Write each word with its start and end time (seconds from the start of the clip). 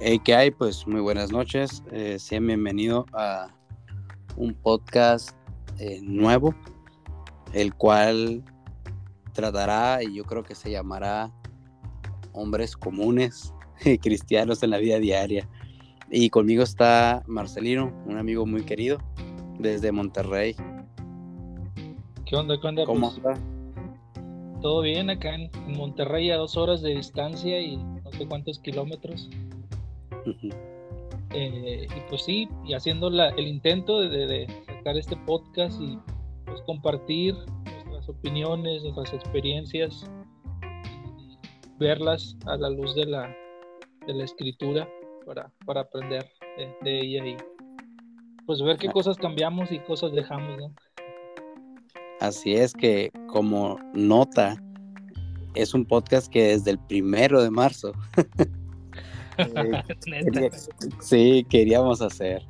Hey, 0.00 0.20
¿qué 0.24 0.32
hay? 0.32 0.52
Pues 0.52 0.86
muy 0.86 1.00
buenas 1.00 1.32
noches. 1.32 1.82
Eh, 1.90 2.20
sean 2.20 2.46
bienvenidos 2.46 3.04
a 3.14 3.48
un 4.36 4.54
podcast 4.54 5.30
eh, 5.80 5.98
nuevo, 6.00 6.54
el 7.52 7.74
cual 7.74 8.44
tratará, 9.32 10.00
y 10.04 10.14
yo 10.14 10.22
creo 10.22 10.44
que 10.44 10.54
se 10.54 10.70
llamará 10.70 11.32
Hombres 12.32 12.76
Comunes 12.76 13.52
Cristianos 14.00 14.62
en 14.62 14.70
la 14.70 14.78
Vida 14.78 15.00
Diaria. 15.00 15.48
Y 16.12 16.30
conmigo 16.30 16.62
está 16.62 17.24
Marcelino, 17.26 17.92
un 18.06 18.18
amigo 18.18 18.46
muy 18.46 18.62
querido 18.62 18.98
desde 19.58 19.90
Monterrey. 19.90 20.54
¿Qué 22.24 22.36
onda? 22.36 22.60
¿Qué 22.60 22.68
onda? 22.68 22.84
¿Cómo 22.84 23.12
Pues, 23.20 23.40
Todo 24.62 24.80
bien 24.82 25.10
acá 25.10 25.34
en 25.34 25.50
Monterrey 25.66 26.30
a 26.30 26.36
dos 26.36 26.56
horas 26.56 26.82
de 26.82 26.94
distancia 26.94 27.60
y 27.60 27.78
no 27.78 28.12
sé 28.12 28.28
cuántos 28.28 28.60
kilómetros. 28.60 29.28
Eh, 31.30 31.86
y 31.94 32.00
pues 32.08 32.22
sí, 32.22 32.48
y 32.64 32.74
haciendo 32.74 33.10
la- 33.10 33.30
el 33.30 33.46
intento 33.46 34.00
de, 34.00 34.46
sacar 34.66 34.96
este 34.96 35.16
podcast 35.26 35.80
y 35.80 35.98
pues 36.46 36.60
compartir 36.62 37.34
nuestras 37.64 38.08
opiniones, 38.08 38.82
nuestras 38.82 39.12
experiencias 39.12 40.10
y 41.18 41.36
verlas 41.78 42.36
a 42.46 42.56
la 42.56 42.70
luz 42.70 42.94
de 42.94 43.04
la, 43.06 43.34
de 44.06 44.14
la 44.14 44.24
escritura 44.24 44.88
para, 45.26 45.52
para 45.66 45.82
aprender 45.82 46.26
de, 46.56 46.74
de 46.82 47.00
ella 47.00 47.26
y 47.26 47.36
pues 48.46 48.62
ver 48.62 48.78
qué 48.78 48.88
cosas 48.88 49.18
cambiamos 49.18 49.70
y 49.70 49.78
cosas 49.80 50.12
dejamos, 50.12 50.56
¿no? 50.58 50.72
Así 52.20 52.54
es 52.54 52.72
que, 52.72 53.12
como 53.28 53.78
nota, 53.92 54.56
es 55.54 55.74
un 55.74 55.84
podcast 55.84 56.32
que 56.32 56.48
desde 56.48 56.70
el 56.72 56.78
primero 56.78 57.42
de 57.42 57.50
marzo 57.50 57.92
eh, 60.12 60.50
sí 61.00 61.46
queríamos 61.48 62.02
hacer. 62.02 62.42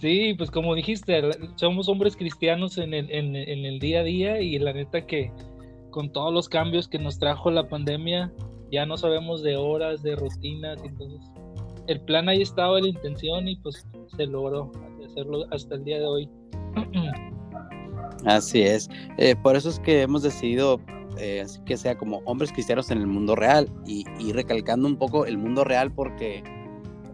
Sí, 0.00 0.34
pues 0.34 0.50
como 0.50 0.74
dijiste, 0.74 1.22
somos 1.56 1.88
hombres 1.88 2.16
cristianos 2.16 2.76
en 2.78 2.92
el, 2.92 3.10
en, 3.10 3.36
en 3.36 3.64
el 3.64 3.78
día 3.78 4.00
a 4.00 4.04
día 4.04 4.40
y 4.40 4.58
la 4.58 4.72
neta 4.72 5.06
que 5.06 5.30
con 5.90 6.10
todos 6.10 6.32
los 6.32 6.48
cambios 6.48 6.88
que 6.88 6.98
nos 6.98 7.18
trajo 7.18 7.50
la 7.50 7.68
pandemia, 7.68 8.32
ya 8.72 8.86
no 8.86 8.96
sabemos 8.96 9.42
de 9.42 9.56
horas, 9.56 10.02
de 10.02 10.16
rutinas, 10.16 10.82
entonces 10.82 11.20
el 11.86 12.00
plan 12.00 12.28
ahí 12.28 12.42
estaba, 12.42 12.80
la 12.80 12.88
intención 12.88 13.46
y 13.46 13.56
pues 13.56 13.86
se 14.16 14.26
logró 14.26 14.72
hacerlo 15.04 15.44
hasta 15.50 15.74
el 15.74 15.84
día 15.84 16.00
de 16.00 16.06
hoy. 16.06 16.28
Así 18.24 18.62
es. 18.62 18.88
Eh, 19.18 19.34
por 19.36 19.56
eso 19.56 19.68
es 19.68 19.78
que 19.80 20.02
hemos 20.02 20.22
decidido 20.22 20.80
eh, 21.18 21.46
que 21.66 21.76
sea 21.76 21.96
como 21.96 22.18
hombres 22.24 22.52
cristianos 22.52 22.90
en 22.90 22.98
el 22.98 23.06
mundo 23.06 23.34
real 23.36 23.68
y, 23.86 24.04
recalcando 24.32 24.88
un 24.88 24.96
poco 24.96 25.26
el 25.26 25.38
mundo 25.38 25.64
real 25.64 25.92
porque 25.92 26.42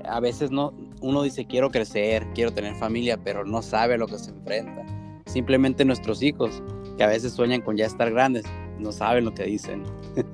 a 0.04 0.20
veces 0.20 0.50
no 0.50 0.72
uno 1.00 1.22
dice 1.22 1.44
quiero 1.46 1.70
crecer, 1.70 2.26
quiero 2.34 2.52
tener 2.52 2.74
familia, 2.76 3.18
pero 3.22 3.44
no 3.44 3.62
sabe 3.62 3.94
a 3.94 3.98
lo 3.98 4.06
que 4.06 4.18
se 4.18 4.30
enfrenta. 4.30 4.84
Simplemente 5.26 5.84
nuestros 5.84 6.22
hijos, 6.22 6.62
que 6.96 7.04
a 7.04 7.08
veces 7.08 7.32
sueñan 7.32 7.60
con 7.60 7.76
ya 7.76 7.86
estar 7.86 8.10
grandes, 8.10 8.44
no 8.78 8.92
saben 8.92 9.24
lo 9.24 9.34
que 9.34 9.44
dicen. 9.44 9.84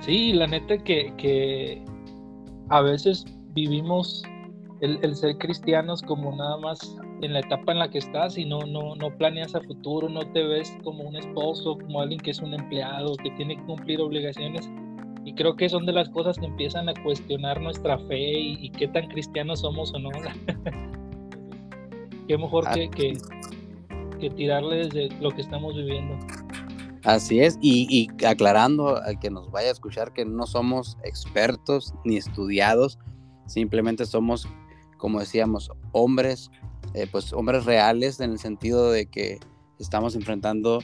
Sí, 0.00 0.32
la 0.32 0.48
neta 0.48 0.78
que, 0.78 1.80
a 2.70 2.80
veces 2.80 3.24
vivimos 3.54 4.24
el 4.80 5.14
ser 5.14 5.38
cristianos 5.38 6.02
como 6.02 6.34
nada 6.34 6.56
más 6.58 6.96
en 7.22 7.32
la 7.32 7.40
etapa 7.40 7.72
en 7.72 7.78
la 7.78 7.90
que 7.90 7.98
estás 7.98 8.36
y 8.36 8.44
no, 8.44 8.60
no, 8.60 8.96
no 8.96 9.16
planeas 9.16 9.54
a 9.54 9.60
futuro, 9.60 10.08
no 10.08 10.20
te 10.32 10.42
ves 10.42 10.76
como 10.82 11.04
un 11.04 11.16
esposo, 11.16 11.78
como 11.78 12.00
alguien 12.00 12.20
que 12.20 12.32
es 12.32 12.40
un 12.40 12.52
empleado, 12.52 13.16
que 13.16 13.30
tiene 13.32 13.56
que 13.56 13.62
cumplir 13.64 14.00
obligaciones. 14.00 14.68
Y 15.24 15.34
creo 15.34 15.54
que 15.54 15.68
son 15.68 15.86
de 15.86 15.92
las 15.92 16.08
cosas 16.10 16.36
que 16.36 16.46
empiezan 16.46 16.88
a 16.88 16.94
cuestionar 17.02 17.60
nuestra 17.60 17.96
fe 17.98 18.40
y, 18.40 18.58
y 18.60 18.70
qué 18.70 18.88
tan 18.88 19.06
cristianos 19.08 19.60
somos 19.60 19.94
o 19.94 20.00
no. 20.00 20.10
qué 22.26 22.36
mejor 22.36 22.68
que, 22.70 22.90
que, 22.90 23.16
que 24.18 24.30
tirarle 24.30 24.88
desde 24.88 25.08
lo 25.20 25.30
que 25.30 25.42
estamos 25.42 25.76
viviendo. 25.76 26.18
Así 27.04 27.40
es, 27.40 27.58
y, 27.60 27.86
y 27.90 28.24
aclarando 28.24 28.96
al 28.96 29.18
que 29.18 29.30
nos 29.30 29.50
vaya 29.50 29.68
a 29.68 29.72
escuchar 29.72 30.12
que 30.12 30.24
no 30.24 30.46
somos 30.46 30.96
expertos 31.02 31.94
ni 32.04 32.16
estudiados, 32.16 32.98
simplemente 33.46 34.06
somos, 34.06 34.48
como 34.98 35.18
decíamos, 35.18 35.72
hombres, 35.90 36.50
eh, 36.94 37.06
pues 37.10 37.32
hombres 37.32 37.64
reales 37.64 38.20
en 38.20 38.32
el 38.32 38.38
sentido 38.38 38.90
de 38.90 39.06
que 39.06 39.38
estamos 39.78 40.14
enfrentando 40.14 40.80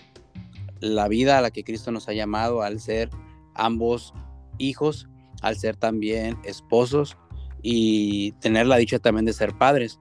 la 0.80 1.08
vida 1.08 1.38
a 1.38 1.41
la 1.41 1.50
que 1.50 1.64
Cristo 1.64 1.92
nos 1.92 2.08
ha 2.08 2.12
llamado 2.12 2.62
al 2.62 2.80
ser 2.80 3.10
ambos 3.54 4.14
hijos, 4.58 5.08
al 5.42 5.56
ser 5.56 5.76
también 5.76 6.38
esposos 6.44 7.16
y 7.62 8.32
tener 8.32 8.66
la 8.66 8.76
dicha 8.76 8.98
también 8.98 9.24
de 9.24 9.32
ser 9.32 9.56
padres. 9.56 9.98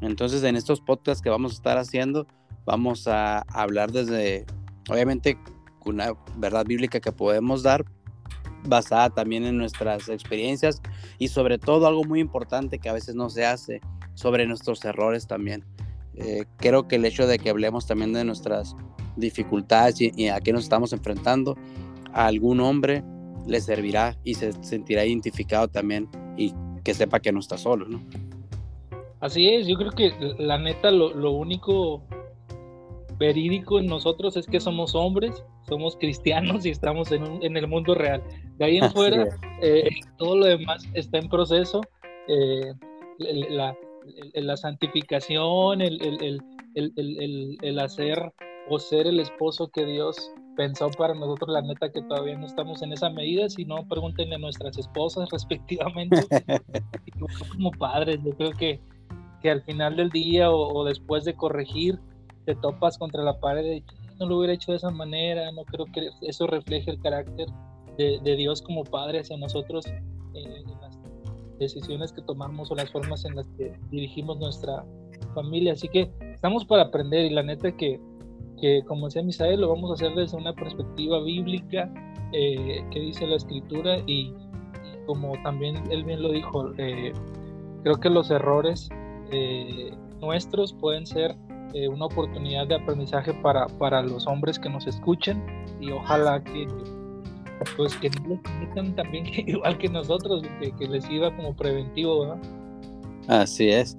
Entonces 0.00 0.42
en 0.44 0.56
estos 0.56 0.80
podcasts 0.80 1.22
que 1.22 1.30
vamos 1.30 1.52
a 1.52 1.54
estar 1.56 1.78
haciendo, 1.78 2.26
vamos 2.64 3.06
a 3.08 3.40
hablar 3.52 3.92
desde 3.92 4.46
obviamente 4.88 5.38
una 5.84 6.12
verdad 6.36 6.66
bíblica 6.66 7.00
que 7.00 7.12
podemos 7.12 7.62
dar 7.62 7.84
basada 8.64 9.10
también 9.10 9.44
en 9.44 9.56
nuestras 9.56 10.08
experiencias 10.08 10.80
y 11.18 11.28
sobre 11.28 11.58
todo 11.58 11.86
algo 11.86 12.04
muy 12.04 12.20
importante 12.20 12.78
que 12.78 12.88
a 12.88 12.92
veces 12.92 13.14
no 13.14 13.30
se 13.30 13.44
hace 13.46 13.80
sobre 14.14 14.46
nuestros 14.46 14.84
errores 14.84 15.26
también. 15.26 15.64
Eh, 16.14 16.44
creo 16.56 16.86
que 16.88 16.96
el 16.96 17.04
hecho 17.04 17.26
de 17.26 17.38
que 17.38 17.50
hablemos 17.50 17.86
también 17.86 18.12
de 18.12 18.24
nuestras 18.24 18.76
dificultades 19.16 20.00
y, 20.00 20.12
y 20.16 20.28
a 20.28 20.40
qué 20.40 20.52
nos 20.52 20.64
estamos 20.64 20.92
enfrentando, 20.92 21.56
a 22.12 22.26
algún 22.26 22.60
hombre 22.60 23.02
le 23.46 23.60
servirá 23.60 24.16
y 24.24 24.34
se 24.34 24.52
sentirá 24.62 25.04
identificado 25.04 25.68
también 25.68 26.08
y 26.36 26.52
que 26.84 26.92
sepa 26.94 27.20
que 27.20 27.32
no 27.32 27.40
está 27.40 27.56
solo, 27.56 27.86
¿no? 27.88 28.00
Así 29.20 29.48
es, 29.48 29.66
yo 29.66 29.76
creo 29.76 29.90
que 29.92 30.12
la 30.38 30.58
neta 30.58 30.90
lo, 30.90 31.14
lo 31.14 31.32
único 31.32 32.02
verídico 33.18 33.78
en 33.78 33.86
nosotros 33.86 34.36
es 34.36 34.46
que 34.46 34.60
somos 34.60 34.94
hombres, 34.94 35.44
somos 35.68 35.96
cristianos 35.96 36.64
y 36.64 36.70
estamos 36.70 37.12
en, 37.12 37.22
un- 37.24 37.42
en 37.42 37.56
el 37.56 37.66
mundo 37.68 37.94
real. 37.94 38.22
De 38.60 38.66
ahí 38.66 38.76
en 38.76 38.90
fuera, 38.92 39.26
eh, 39.62 39.88
todo 40.18 40.36
lo 40.36 40.44
demás 40.44 40.86
está 40.92 41.16
en 41.16 41.30
proceso. 41.30 41.80
eh, 42.28 42.74
la, 44.34 44.56
santificación, 44.56 45.80
el, 45.80 47.78
hacer 47.80 48.34
o 48.68 48.78
ser 48.78 49.06
el 49.06 49.18
esposo 49.18 49.68
que 49.68 49.86
Dios 49.86 50.30
pensó 50.56 50.90
para 50.90 51.14
nosotros, 51.14 51.48
la 51.48 51.62
neta 51.62 51.90
que 51.90 52.02
todavía 52.02 52.36
no 52.36 52.44
estamos 52.44 52.82
en 52.82 52.92
esa 52.92 53.08
medida, 53.08 53.48
si 53.48 53.64
no, 53.64 53.76
pregúntenle 53.88 54.34
a 54.34 54.38
nuestras 54.38 54.76
esposas 54.76 55.28
respectivamente. 55.32 56.18
Como 57.52 57.70
padres, 57.70 58.18
yo 58.22 58.32
creo 58.32 58.52
que, 58.52 58.78
que 59.40 59.50
al 59.50 59.62
final 59.62 59.96
del 59.96 60.10
día 60.10 60.50
o, 60.50 60.80
o 60.80 60.84
después 60.84 61.24
de 61.24 61.34
corregir, 61.34 61.98
te 62.44 62.54
topas 62.56 62.98
contra 62.98 63.22
la 63.22 63.40
pared 63.40 63.62
de 63.62 63.82
no 64.18 64.26
lo 64.26 64.36
hubiera 64.36 64.52
hecho 64.52 64.72
de 64.72 64.76
esa 64.76 64.90
manera, 64.90 65.50
no 65.52 65.64
creo 65.64 65.86
que 65.86 66.10
eso 66.20 66.46
refleje 66.46 66.90
el 66.90 67.00
carácter 67.00 67.48
de, 67.96 68.36
Dios 68.36 68.62
como 68.62 68.84
Padre 68.84 69.20
hacia 69.20 69.36
nosotros 69.36 69.86
eh, 69.86 70.00
en 70.34 70.80
las 70.80 70.98
decisiones 71.58 72.12
que 72.12 72.22
tomamos 72.22 72.70
o 72.70 72.74
las 72.74 72.90
formas 72.90 73.24
en 73.24 73.36
las 73.36 73.46
que 73.58 73.72
dirigimos 73.90 74.38
nuestra 74.38 74.84
familia. 75.34 75.72
Así 75.72 75.88
que 75.88 76.10
estamos 76.34 76.64
para 76.64 76.84
aprender 76.84 77.24
y 77.26 77.30
la 77.30 77.42
neta 77.42 77.76
que, 77.76 78.00
que 78.60 78.82
como 78.86 79.06
decía 79.06 79.22
Misael, 79.22 79.60
lo 79.60 79.68
vamos 79.68 79.90
a 79.90 79.94
hacer 79.94 80.14
desde 80.14 80.36
una 80.36 80.54
perspectiva 80.54 81.22
bíblica 81.22 81.92
eh, 82.32 82.84
que 82.90 83.00
dice 83.00 83.26
la 83.26 83.36
escritura 83.36 83.98
y, 84.06 84.32
como 85.06 85.32
también 85.42 85.82
él 85.90 86.04
bien 86.04 86.22
lo 86.22 86.30
dijo, 86.30 86.72
eh, 86.78 87.12
creo 87.82 87.96
que 87.96 88.10
los 88.10 88.30
errores 88.30 88.88
nuestros 90.20 90.72
pueden 90.72 91.06
ser 91.06 91.36
una 91.88 92.06
oportunidad 92.06 92.66
de 92.66 92.74
aprendizaje 92.74 93.32
para, 93.32 93.66
para 93.66 94.02
los 94.02 94.26
hombres 94.26 94.58
que 94.58 94.68
nos 94.68 94.88
escuchen 94.88 95.40
y 95.80 95.92
ojalá 95.92 96.42
que 96.42 96.66
pues 97.76 97.96
que 97.96 98.10
también 98.96 99.26
igual 99.48 99.78
que 99.78 99.88
nosotros, 99.88 100.42
que, 100.60 100.74
que 100.76 100.88
les 100.88 101.04
sirva 101.04 101.34
como 101.36 101.54
preventivo, 101.56 102.20
¿verdad? 102.20 102.42
Así 103.26 103.68
es. 103.70 103.96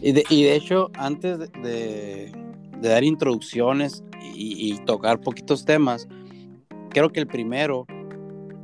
Y 0.00 0.12
de, 0.12 0.24
y 0.28 0.44
de 0.44 0.56
hecho, 0.56 0.90
antes 0.96 1.38
de, 1.38 1.48
de- 1.62 2.32
de 2.80 2.88
dar 2.88 3.04
introducciones 3.04 4.04
y, 4.20 4.72
y 4.72 4.78
tocar 4.84 5.20
poquitos 5.20 5.64
temas, 5.64 6.08
creo 6.90 7.10
que 7.12 7.20
el 7.20 7.28
primero, 7.28 7.88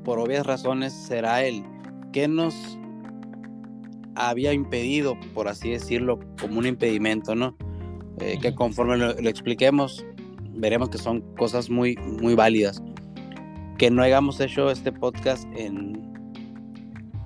por 0.04 0.18
obvias 0.18 0.46
razones, 0.46 0.92
será 0.94 1.44
el 1.44 1.64
que 2.12 2.28
nos 2.28 2.80
había 4.14 4.52
impedido, 4.52 5.18
por 5.34 5.48
así 5.48 5.70
decirlo, 5.70 6.18
como 6.40 6.58
un 6.58 6.66
impedimento, 6.66 7.34
¿no? 7.34 7.56
Eh, 8.18 8.38
que 8.40 8.54
conforme 8.54 8.96
lo, 8.98 9.14
lo 9.14 9.28
expliquemos, 9.30 10.04
veremos 10.52 10.90
que 10.90 10.98
son 10.98 11.22
cosas 11.36 11.70
muy, 11.70 11.96
muy 12.20 12.34
válidas. 12.34 12.82
Que 13.80 13.90
no 13.90 14.02
hayamos 14.02 14.38
hecho 14.40 14.70
este 14.70 14.92
podcast 14.92 15.44
en, 15.56 16.12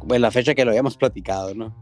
en 0.09 0.23
la 0.23 0.31
fecha 0.31 0.55
que 0.55 0.65
lo 0.65 0.71
habíamos 0.71 0.97
platicado, 0.97 1.55
¿no? 1.55 1.75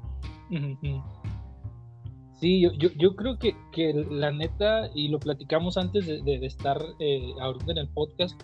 Sí, 2.40 2.62
yo, 2.62 2.70
yo, 2.96 3.14
creo 3.14 3.38
que, 3.38 3.54
que 3.70 3.92
la 4.10 4.32
neta, 4.32 4.90
y 4.94 5.08
lo 5.08 5.20
platicamos 5.20 5.76
antes 5.76 6.06
de 6.06 6.46
estar 6.46 6.82
eh, 6.98 7.32
ahorita 7.40 7.72
en 7.72 7.78
el 7.78 7.88
podcast, 7.90 8.40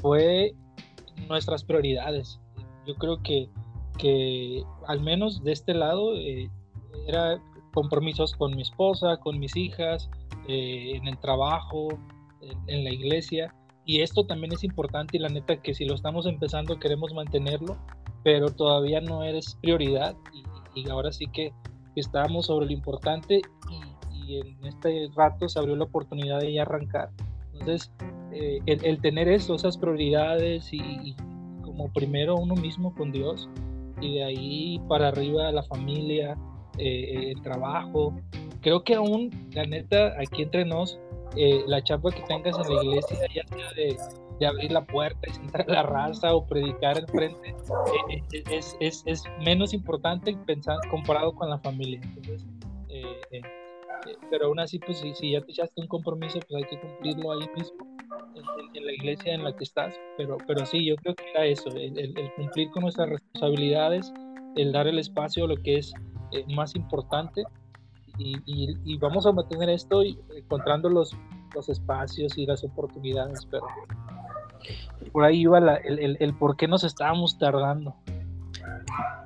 fue 0.00 0.54
nuestras 1.28 1.64
prioridades. 1.64 2.38
Yo 2.86 2.94
creo 2.96 3.22
que 3.22 3.48
que 3.98 4.64
al 4.86 5.00
menos 5.00 5.42
de 5.44 5.52
este 5.52 5.74
lado 5.74 6.14
eh, 6.16 6.50
era 7.06 7.40
compromisos 7.72 8.34
con 8.34 8.54
mi 8.54 8.62
esposa, 8.62 9.16
con 9.18 9.38
mis 9.38 9.56
hijas, 9.56 10.10
eh, 10.48 10.92
en 10.94 11.06
el 11.08 11.18
trabajo, 11.18 11.88
en, 12.66 12.84
la 12.84 12.90
iglesia. 12.90 13.54
Y 13.84 14.00
esto 14.00 14.24
también 14.24 14.52
es 14.52 14.62
importante 14.62 15.16
y 15.16 15.20
la 15.20 15.28
neta 15.28 15.60
que 15.60 15.74
si 15.74 15.84
lo 15.84 15.94
estamos 15.94 16.26
empezando 16.26 16.78
queremos 16.78 17.12
mantenerlo, 17.14 17.76
pero 18.22 18.50
todavía 18.50 19.00
no 19.00 19.24
eres 19.24 19.56
prioridad 19.60 20.14
y, 20.74 20.88
ahora 20.88 21.12
sí 21.12 21.26
que, 21.26 21.52
estamos 21.94 22.46
sobre 22.46 22.66
lo 22.66 22.72
importante 22.72 23.42
y, 23.70 24.36
en 24.38 24.64
este 24.64 25.10
rato 25.14 25.46
se 25.46 25.58
abrió 25.58 25.76
la 25.76 25.84
oportunidad 25.84 26.40
de 26.40 26.54
ya 26.54 26.62
arrancar. 26.62 27.10
Entonces, 27.52 27.92
eh, 28.32 28.60
el, 28.64 29.00
tener 29.02 29.28
eso, 29.28 29.54
esas 29.54 29.76
prioridades 29.76 30.72
y, 30.72 31.14
como 31.62 31.92
primero 31.92 32.36
uno 32.36 32.54
mismo 32.54 32.94
con 32.94 33.12
Dios 33.12 33.48
y 34.00 34.14
de 34.14 34.24
ahí 34.24 34.80
para 34.88 35.08
arriba 35.08 35.52
la 35.52 35.62
familia, 35.64 36.38
eh, 36.78 37.32
el 37.32 37.42
trabajo. 37.42 38.14
Creo 38.62 38.84
que 38.84 38.94
aún, 38.94 39.50
la 39.52 39.64
neta, 39.64 40.14
aquí 40.18 40.42
entre 40.42 40.64
nos, 40.64 40.98
eh, 41.36 41.62
la 41.66 41.82
chapa 41.82 42.10
que 42.10 42.22
tengas 42.22 42.56
en 42.58 42.74
la 42.74 42.82
iglesia, 42.82 43.18
ya 43.34 43.46
sea 43.46 43.72
de, 43.74 43.96
de 44.38 44.46
abrir 44.46 44.72
la 44.72 44.84
puerta 44.84 45.20
y 45.28 45.32
sentar 45.32 45.64
la 45.68 45.82
raza 45.82 46.34
o 46.34 46.46
predicar 46.46 46.98
al 46.98 47.06
frente, 47.08 47.54
eh, 48.10 48.42
es, 48.50 48.76
es, 48.80 49.02
es, 49.06 49.24
menos 49.40 49.72
importante 49.74 50.36
pensar, 50.46 50.78
comparado 50.90 51.34
con 51.34 51.50
la 51.50 51.58
familia. 51.58 52.00
Entonces, 52.02 52.46
pero 54.30 54.46
aún 54.46 54.58
así, 54.58 54.78
pues 54.78 54.98
si, 54.98 55.14
si, 55.14 55.32
ya 55.32 55.40
te 55.40 55.52
echaste 55.52 55.80
un 55.80 55.86
compromiso, 55.86 56.40
pues 56.48 56.64
hay 56.64 56.68
que 56.68 56.80
cumplirlo 56.80 57.32
ahí 57.32 57.48
mismo, 57.56 57.86
en, 58.74 58.84
la 58.86 58.92
iglesia 58.92 59.34
en 59.34 59.44
la 59.44 59.54
que 59.54 59.64
estás. 59.64 59.94
Pero, 60.16 60.38
pero 60.46 60.66
sí, 60.66 60.84
yo 60.84 60.96
creo 60.96 61.14
que 61.14 61.30
era 61.30 61.46
eso, 61.46 61.68
el, 61.70 61.98
el 61.98 62.32
cumplir 62.34 62.70
con 62.70 62.82
nuestras 62.82 63.08
responsabilidades, 63.08 64.12
el 64.56 64.72
dar 64.72 64.86
el 64.86 64.98
espacio 64.98 65.44
a 65.44 65.48
lo 65.48 65.56
que 65.56 65.78
es 65.78 65.92
eh, 66.32 66.44
más 66.48 66.74
importante 66.74 67.44
y, 68.22 68.76
y, 68.84 68.98
vamos 68.98 69.26
a 69.26 69.32
mantener 69.32 69.70
esto 69.70 70.02
y, 70.02 70.18
encontrando 70.36 70.88
los, 70.88 71.16
los 71.54 71.68
espacios 71.68 72.36
y 72.38 72.46
las 72.46 72.64
oportunidades, 72.64 73.46
pero 73.50 73.64
por 75.12 75.24
ahí 75.24 75.40
iba 75.40 75.58
el, 75.58 75.98
el, 75.98 76.16
el, 76.20 76.34
por 76.34 76.56
qué 76.56 76.68
nos 76.68 76.84
estábamos 76.84 77.38
tardando. 77.38 77.94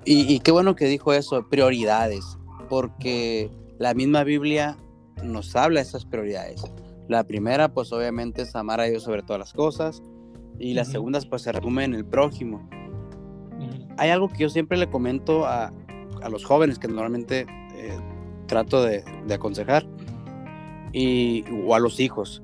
Y, 0.04 0.32
y, 0.32 0.40
qué 0.40 0.52
bueno 0.52 0.74
que 0.76 0.86
dijo 0.86 1.12
eso, 1.12 1.48
prioridades, 1.48 2.38
porque 2.68 3.50
la 3.78 3.94
misma 3.94 4.24
Biblia 4.24 4.76
nos 5.22 5.54
habla 5.56 5.80
de 5.80 5.86
esas 5.86 6.04
prioridades. 6.04 6.64
La 7.08 7.24
primera, 7.24 7.68
pues 7.68 7.92
obviamente 7.92 8.42
es 8.42 8.56
amar 8.56 8.80
a 8.80 8.84
Dios 8.84 9.02
sobre 9.02 9.22
todas 9.22 9.40
las 9.40 9.52
cosas, 9.52 10.02
y 10.58 10.74
las 10.74 10.88
segundas, 10.88 11.26
pues 11.26 11.42
se 11.42 11.52
resume 11.52 11.84
en 11.84 11.94
el 11.94 12.04
prójimo. 12.04 12.68
Hay 13.98 14.10
algo 14.10 14.28
que 14.28 14.38
yo 14.38 14.48
siempre 14.48 14.78
le 14.78 14.88
comento 14.88 15.46
a, 15.46 15.72
a 16.22 16.28
los 16.28 16.44
jóvenes 16.44 16.78
que 16.78 16.88
normalmente 16.88 17.46
eh, 17.74 17.98
trato 18.46 18.82
de, 18.82 19.04
aconsejar 19.32 19.86
y, 20.92 21.44
o 21.64 21.74
a 21.74 21.78
los 21.78 22.00
hijos. 22.00 22.42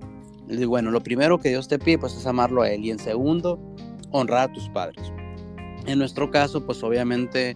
Les 0.48 0.58
digo, 0.58 0.70
bueno, 0.70 0.90
lo 0.90 1.02
primero 1.02 1.38
que 1.38 1.50
Dios 1.50 1.68
te 1.68 1.78
pide 1.78 1.98
pues 1.98 2.14
es 2.14 2.26
amarlo 2.26 2.62
a 2.62 2.70
Él 2.70 2.84
y 2.84 2.90
en 2.90 2.98
segundo, 2.98 3.58
honrar 4.10 4.50
a 4.50 4.52
tus 4.52 4.68
padres. 4.70 5.12
En 5.86 5.98
nuestro 5.98 6.30
caso, 6.30 6.64
pues 6.64 6.82
obviamente 6.82 7.54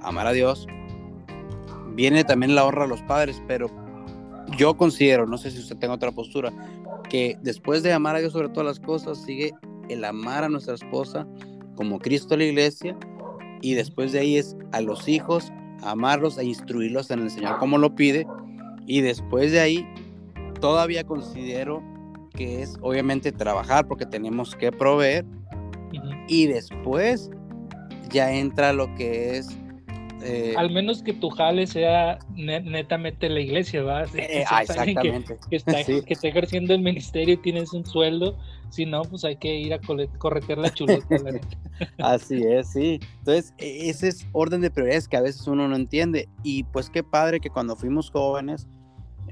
amar 0.00 0.26
a 0.26 0.32
Dios. 0.32 0.66
Viene 1.94 2.24
también 2.24 2.54
la 2.54 2.64
honra 2.64 2.84
a 2.84 2.86
los 2.88 3.02
padres, 3.02 3.42
pero 3.46 3.70
yo 4.56 4.76
considero, 4.76 5.26
no 5.26 5.38
sé 5.38 5.50
si 5.50 5.58
usted 5.58 5.76
tenga 5.76 5.94
otra 5.94 6.12
postura, 6.12 6.52
que 7.08 7.38
después 7.42 7.82
de 7.82 7.92
amar 7.92 8.16
a 8.16 8.20
Dios 8.20 8.32
sobre 8.32 8.48
todas 8.48 8.66
las 8.66 8.80
cosas, 8.80 9.22
sigue 9.24 9.52
el 9.88 10.04
amar 10.04 10.44
a 10.44 10.48
nuestra 10.48 10.74
esposa 10.74 11.26
como 11.74 11.98
Cristo 11.98 12.34
a 12.34 12.38
la 12.38 12.44
iglesia 12.44 12.96
y 13.60 13.74
después 13.74 14.12
de 14.12 14.20
ahí 14.20 14.36
es 14.36 14.56
a 14.72 14.80
los 14.80 15.08
hijos 15.08 15.52
amarlos 15.82 16.38
e 16.38 16.44
instruirlos 16.44 17.10
en 17.10 17.20
el 17.20 17.30
Señor 17.30 17.58
como 17.58 17.78
lo 17.78 17.94
pide 17.94 18.26
y 18.86 19.00
después 19.00 19.52
de 19.52 19.60
ahí 19.60 19.86
todavía 20.60 21.04
considero 21.04 21.82
que 22.34 22.62
es 22.62 22.76
obviamente 22.80 23.32
trabajar 23.32 23.86
porque 23.88 24.06
tenemos 24.06 24.54
que 24.54 24.70
proveer 24.72 25.24
y 26.28 26.46
después 26.46 27.30
ya 28.10 28.32
entra 28.32 28.72
lo 28.72 28.94
que 28.94 29.38
es 29.38 29.56
eh, 30.22 30.54
Al 30.56 30.70
menos 30.70 31.02
que 31.02 31.12
tu 31.12 31.30
jale 31.30 31.66
sea 31.66 32.18
netamente 32.34 33.28
la 33.28 33.40
iglesia, 33.40 33.82
¿verdad? 33.82 34.08
Eh, 34.16 34.44
ah, 34.50 34.62
exactamente. 34.62 35.36
Que, 35.48 35.56
está, 35.56 35.84
que, 35.84 36.04
esté 36.08 36.28
ejerciendo 36.28 36.74
el 36.74 36.80
ministerio 36.80 37.34
y 37.34 37.36
tienes 37.38 37.72
un 37.72 37.84
sueldo. 37.84 38.36
Si 38.70 38.84
no, 38.84 39.02
pues 39.02 39.24
hay 39.24 39.36
que 39.36 39.54
ir 39.54 39.72
a 39.72 39.80
corretear 40.18 40.58
la 40.58 40.72
chuleta. 40.72 41.06
Así 41.98 42.42
es, 42.42 42.72
sí. 42.72 43.00
Entonces, 43.18 43.54
e, 43.58 43.88
ese 43.88 44.08
es 44.08 44.26
orden 44.32 44.60
de 44.60 44.70
prioridades 44.70 45.08
que 45.08 45.16
a 45.16 45.20
veces 45.20 45.46
uno 45.46 45.68
no 45.68 45.76
entiende. 45.76 46.28
Y 46.42 46.64
pues 46.64 46.90
qué 46.90 47.02
padre 47.02 47.40
que 47.40 47.50
cuando 47.50 47.76
fuimos 47.76 48.10
jóvenes, 48.10 48.66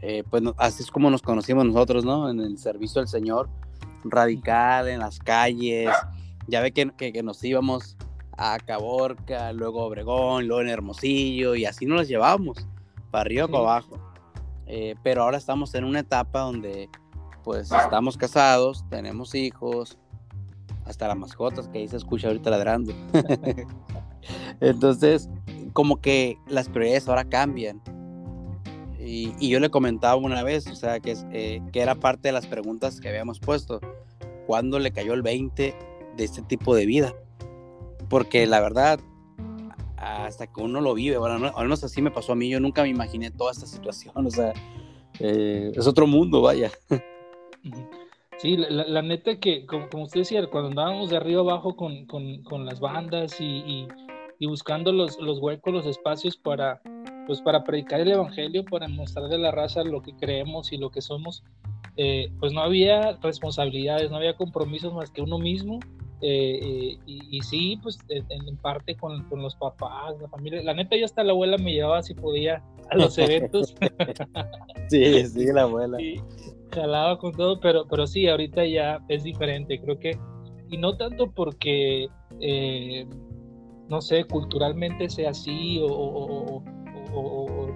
eh, 0.03 0.23
pues 0.29 0.43
así 0.59 0.83
es 0.83 0.91
como 0.91 1.11
nos 1.11 1.23
conocimos 1.23 1.65
nosotros, 1.65 2.05
¿no? 2.05 2.31
En 2.31 2.41
el 2.41 2.59
servicio 2.59 3.01
del 3.01 3.09
Señor, 3.09 3.49
radical, 4.05 4.89
en 4.89 5.01
las 5.01 5.19
calles. 5.19 5.91
Ya 6.47 6.61
ve 6.61 6.73
que, 6.73 6.93
que 6.93 7.23
nos 7.23 7.43
íbamos 7.43 7.97
a 8.37 8.59
Caborca, 8.59 9.53
luego 9.53 9.85
Obregón, 9.85 10.47
luego 10.47 10.63
en 10.63 10.69
Hermosillo, 10.69 11.55
y 11.55 11.65
así 11.65 11.87
nos 11.87 11.99
las 11.99 12.09
llevamos, 12.09 12.67
para 13.11 13.23
arriba, 13.23 13.47
para 13.47 13.59
abajo. 13.61 13.99
Eh, 14.67 14.95
pero 15.03 15.23
ahora 15.23 15.39
estamos 15.39 15.75
en 15.75 15.85
una 15.85 16.01
etapa 16.01 16.41
donde 16.41 16.89
pues 17.45 17.71
estamos 17.71 18.17
casados, 18.17 18.85
tenemos 18.89 19.35
hijos, 19.35 19.99
hasta 20.85 21.09
las 21.09 21.17
mascotas 21.17 21.69
que 21.69 21.79
ahí 21.79 21.89
se 21.89 21.97
escucha 21.97 22.29
ahorita 22.29 22.51
ladrando. 22.51 22.93
Entonces, 24.61 25.29
como 25.73 26.01
que 26.01 26.39
las 26.49 26.69
prioridades 26.69 27.09
ahora 27.09 27.25
cambian. 27.25 27.81
Y, 28.99 29.49
yo 29.49 29.61
le 29.61 29.71
comentaba 29.71 30.17
una 30.17 30.43
vez, 30.43 30.67
o 30.67 30.75
sea, 30.75 30.99
que, 30.99 31.15
eh, 31.31 31.61
que 31.73 31.81
era 31.81 31.95
parte 31.95 32.29
de 32.29 32.33
las 32.33 32.47
preguntas 32.47 33.01
que 33.01 33.11
habíamos 33.11 33.39
puesto. 33.39 33.81
¿Cuándo 34.47 34.79
le 34.79 34.93
cayó 34.93 35.13
el 35.13 35.23
20 35.23 35.77
de 36.17 36.25
este 36.25 36.41
tipo 36.43 36.75
de 36.75 36.87
vida? 36.87 37.15
porque 38.09 38.47
la 38.47 38.61
verdad, 38.61 39.01
hasta 39.97 40.47
que 40.47 40.61
uno 40.61 40.81
lo 40.81 40.95
vive, 40.95 41.19
bueno, 41.19 41.53
al 41.55 41.65
menos 41.65 41.83
así 41.85 42.03
me 42.03 42.11
pasó 42.11 42.33
a 42.33 42.37
mí, 42.37 42.49
yo 42.49 42.61
nunca 42.61 42.83
me 42.83 42.89
imaginé 42.89 43.31
toda 43.31 43.53
esta 43.53 43.67
situación, 43.67 44.27
o 44.27 44.31
sea, 44.31 44.53
eh, 45.19 45.73
es 45.75 45.87
otro 45.87 46.07
mundo, 46.07 46.43
vaya. 46.43 46.71
Sí, 48.39 48.57
la, 48.57 49.01
neta 49.03 49.39
que, 49.39 49.65
como, 49.65 49.87
usted 50.05 50.21
decía, 50.21 50.47
cuando 50.49 50.71
andábamos 50.71 51.11
de 51.11 51.17
arriba 51.17 51.41
abajo 51.41 51.77
con, 51.77 52.07
con, 52.07 52.43
con 52.43 52.67
las 52.67 52.81
bandas 52.81 53.41
y, 53.41 53.87
y, 54.39 54.47
buscando 54.47 54.93
los, 54.93 55.19
los, 55.21 55.39
huecos, 55.39 55.73
los 55.73 55.87
espacios 55.87 56.37
para, 56.37 56.83
pues 57.27 57.41
para 57.41 57.65
predicar 57.65 58.01
el 58.01 58.11
Evangelio, 58.11 58.65
para 58.65 58.89
mostrarle 58.89 59.37
a 59.37 59.39
la 59.39 59.51
raza 59.53 59.85
lo 59.85 60.03
que 60.03 60.15
creemos 60.17 60.73
y 60.73 60.77
lo 60.77 60.91
que 60.91 61.01
somos, 61.01 61.45
eh, 61.97 62.31
pues 62.41 62.53
no 62.53 62.61
había 62.61 63.13
responsabilidades, 63.23 64.11
no 64.11 64.17
había 64.17 64.37
compromisos 64.37 64.93
más 64.93 65.11
que 65.11 65.23
uno 65.23 65.39
mismo 65.39 65.79
eh, 66.21 66.59
eh, 66.63 66.99
y, 67.07 67.41
sí, 67.43 67.79
pues 67.83 67.99
en, 68.09 68.57
parte 68.59 68.97
con, 68.97 69.25
con, 69.29 69.43
los 69.43 69.55
papás, 69.57 70.15
la 70.21 70.29
familia. 70.29 70.63
La 70.63 70.75
neta, 70.75 70.97
yo 70.97 71.05
hasta 71.05 71.23
la 71.23 71.33
abuela 71.33 71.59
me 71.59 71.73
llevaba 71.73 72.03
si 72.03 72.15
podía 72.15 72.63
a 72.91 72.97
los 72.97 73.19
eventos. 73.19 73.75
sí, 74.89 75.27
sí, 75.27 75.47
la 75.53 75.63
abuela. 75.63 76.01
Y 76.01 76.21
jalaba 76.71 77.19
con 77.19 77.33
todo, 77.33 77.61
pero, 77.61 77.87
pero 77.89 78.07
sí, 78.07 78.29
ahorita 78.29 78.65
ya 78.65 79.01
es 79.09 79.25
diferente. 79.25 79.81
Creo 79.81 79.99
que, 79.99 80.19
y 80.71 80.79
no 80.79 80.97
tanto 80.97 81.31
porque, 81.31 82.09
eh, 82.41 83.07
no 83.89 84.01
sé, 84.01 84.25
culturalmente 84.25 85.09
sea 85.11 85.31
así 85.31 85.81
o, 85.83 85.89
o, 85.89 86.63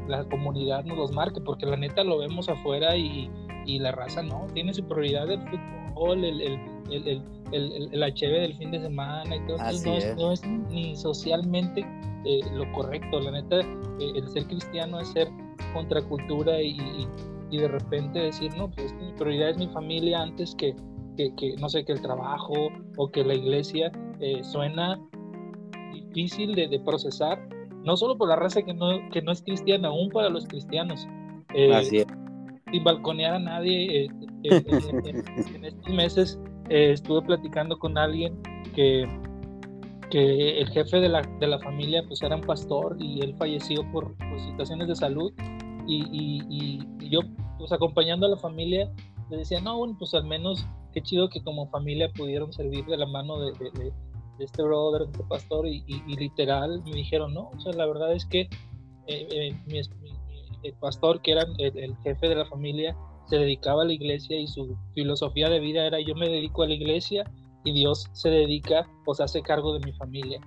la 0.08 0.24
comunidad 0.24 0.84
nos 0.84 0.96
los 0.96 1.12
marque, 1.12 1.40
porque 1.40 1.66
la 1.66 1.76
neta 1.76 2.02
lo 2.02 2.18
vemos 2.18 2.48
afuera 2.48 2.96
y, 2.96 3.30
y 3.66 3.78
la 3.78 3.92
raza 3.92 4.22
no, 4.22 4.46
tiene 4.54 4.72
su 4.72 4.82
prioridad 4.84 5.30
el 5.30 5.40
fútbol, 5.48 6.24
el, 6.24 6.40
el, 6.40 6.58
el 6.90 7.22
el, 7.52 7.88
el, 7.92 8.02
HB 8.02 8.40
del 8.40 8.54
fin 8.56 8.70
de 8.70 8.80
semana 8.80 9.36
y 9.36 9.46
todo 9.46 9.56
eso 9.68 10.14
no 10.16 10.32
es, 10.32 10.42
ni 10.70 10.96
socialmente 10.96 11.86
eh, 12.24 12.40
lo 12.54 12.70
correcto. 12.72 13.20
La 13.20 13.30
neta, 13.30 13.60
eh, 13.60 14.12
el 14.14 14.28
ser 14.28 14.46
cristiano 14.46 15.00
es 15.00 15.08
ser 15.08 15.28
contracultura 15.72 16.60
y, 16.60 16.76
y, 17.50 17.58
de 17.58 17.68
repente 17.68 18.18
decir, 18.18 18.54
no, 18.56 18.70
pues 18.70 18.92
mi 18.94 19.12
prioridad 19.12 19.50
es 19.50 19.58
mi 19.58 19.68
familia 19.68 20.22
antes 20.22 20.54
que, 20.56 20.74
que, 21.16 21.34
que 21.36 21.56
no 21.56 21.68
sé, 21.68 21.84
que 21.84 21.92
el 21.92 22.02
trabajo 22.02 22.54
o 22.96 23.10
que 23.10 23.24
la 23.24 23.34
iglesia 23.34 23.90
eh, 24.20 24.42
suena 24.44 25.00
difícil 25.92 26.54
de, 26.54 26.68
de, 26.68 26.78
procesar, 26.80 27.38
no 27.84 27.96
solo 27.96 28.16
por 28.16 28.28
la 28.28 28.36
raza 28.36 28.62
que 28.62 28.74
no, 28.74 28.88
que 29.10 29.22
no 29.22 29.32
es 29.32 29.42
cristiana, 29.42 29.88
aún 29.88 30.10
para 30.10 30.28
los 30.28 30.46
cristianos. 30.46 31.06
Así 31.74 31.98
es. 31.98 32.06
Sin 32.70 32.84
balconear 32.84 33.34
a 33.34 33.38
nadie 33.38 34.04
en 34.04 34.32
estos 35.64 35.94
meses 35.94 36.38
eh, 36.68 36.92
estuve 36.92 37.22
platicando 37.22 37.78
con 37.78 37.98
alguien 37.98 38.40
que, 38.74 39.06
que 40.10 40.60
el 40.60 40.68
jefe 40.70 41.00
de 41.00 41.08
la, 41.08 41.22
de 41.40 41.46
la, 41.46 41.58
familia 41.58 42.02
pues 42.06 42.22
era 42.22 42.36
un 42.36 42.42
pastor 42.42 42.96
y 42.98 43.20
él 43.20 43.34
falleció 43.36 43.82
por, 43.92 44.14
situaciones 44.38 44.88
de 44.88 44.96
salud. 44.96 45.32
Y, 45.86 46.04
y, 46.12 46.80
y, 47.00 47.08
yo 47.08 47.20
pues 47.58 47.72
acompañando 47.72 48.26
a 48.26 48.30
la 48.30 48.36
familia 48.36 48.90
le 49.30 49.38
decía, 49.38 49.60
no, 49.60 49.78
bueno, 49.78 49.96
pues 49.98 50.14
al 50.14 50.24
menos 50.24 50.66
qué 50.92 51.02
chido 51.02 51.28
que 51.28 51.42
como 51.42 51.68
familia 51.68 52.10
pudieron 52.14 52.52
servir 52.52 52.84
de 52.86 52.96
la 52.96 53.06
mano 53.06 53.38
de, 53.40 53.52
este 54.38 54.62
brother, 54.62 55.06
de 55.06 55.12
este 55.12 55.24
pastor, 55.24 55.66
y, 55.66 55.82
literal 56.06 56.82
me 56.84 56.92
dijeron, 56.92 57.34
no, 57.34 57.50
o 57.50 57.60
sea, 57.60 57.72
la 57.72 57.86
verdad 57.86 58.12
es 58.12 58.24
que 58.26 58.42
eh, 59.06 59.28
eh, 59.30 59.56
mi, 59.66 59.80
el 60.62 60.74
pastor, 60.74 61.20
que 61.22 61.32
era 61.32 61.46
el, 61.58 61.96
jefe 61.98 62.28
de 62.28 62.34
la 62.34 62.44
familia, 62.46 62.96
se 63.28 63.36
dedicaba 63.36 63.82
a 63.82 63.86
la 63.86 63.92
iglesia 63.92 64.38
y 64.38 64.46
su 64.46 64.76
filosofía 64.94 65.48
de 65.48 65.60
vida 65.60 65.86
era 65.86 66.00
yo 66.00 66.14
me 66.14 66.28
dedico 66.28 66.62
a 66.62 66.68
la 66.68 66.74
iglesia 66.74 67.24
y 67.64 67.72
Dios 67.72 68.08
se 68.12 68.30
dedica 68.30 68.88
o 69.04 69.14
se 69.14 69.22
hace 69.22 69.42
cargo 69.42 69.74
de 69.74 69.84
mi 69.84 69.92
familia. 69.92 70.40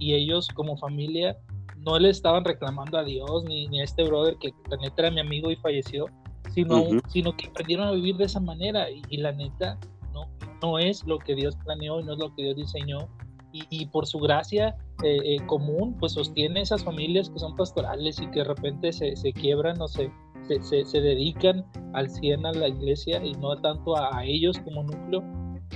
Y, 0.00 0.14
ellos 0.14 0.48
como 0.54 0.76
familia 0.78 1.36
no 1.76 1.98
le 1.98 2.08
estaban 2.08 2.44
reclamando 2.44 2.98
a 2.98 3.04
Dios 3.04 3.44
ni, 3.44 3.68
ni, 3.68 3.80
a 3.80 3.84
este 3.84 4.02
brother 4.04 4.36
que 4.38 4.52
la 4.70 4.78
neta 4.78 5.02
era 5.02 5.10
mi 5.10 5.20
amigo 5.20 5.50
y 5.50 5.56
falleció, 5.56 6.06
sino, 6.54 6.86
sino 7.08 7.36
que 7.36 7.48
aprendieron 7.48 7.88
a 7.88 7.92
vivir 7.92 8.16
de 8.16 8.24
esa 8.24 8.40
manera. 8.40 8.86
Y, 8.90 9.18
la 9.18 9.32
neta 9.32 9.78
no, 10.14 10.26
no 10.62 10.78
es 10.78 11.04
lo 11.04 11.18
que 11.18 11.34
Dios 11.34 11.54
planeó 11.64 12.00
y 12.00 12.04
no 12.04 12.14
es 12.14 12.18
lo 12.18 12.34
que 12.34 12.44
Dios 12.44 12.56
diseñó. 12.56 13.08
Y, 13.52 13.86
por 13.86 14.04
su 14.04 14.18
gracia 14.18 14.74
eh, 15.04 15.18
eh, 15.22 15.46
común, 15.46 15.96
pues 16.00 16.14
sostiene 16.14 16.62
esas 16.62 16.82
familias 16.82 17.30
que 17.30 17.38
son 17.38 17.54
pastorales 17.54 18.20
y 18.20 18.26
que 18.30 18.40
de 18.40 18.46
repente 18.46 18.92
se, 18.92 19.14
se 19.14 19.32
quiebran 19.32 19.80
o 19.80 19.86
se, 19.86 20.10
se, 20.48 20.84
se, 20.84 21.00
dedican 21.00 21.64
al 21.92 22.08
100 22.10 22.46
a 22.46 22.52
la 22.52 22.68
iglesia 22.68 23.24
y 23.24 23.32
no 23.34 23.56
tanto 23.60 23.96
a, 23.96 24.24
ellos 24.24 24.58
como 24.60 24.82
núcleo, 24.82 25.22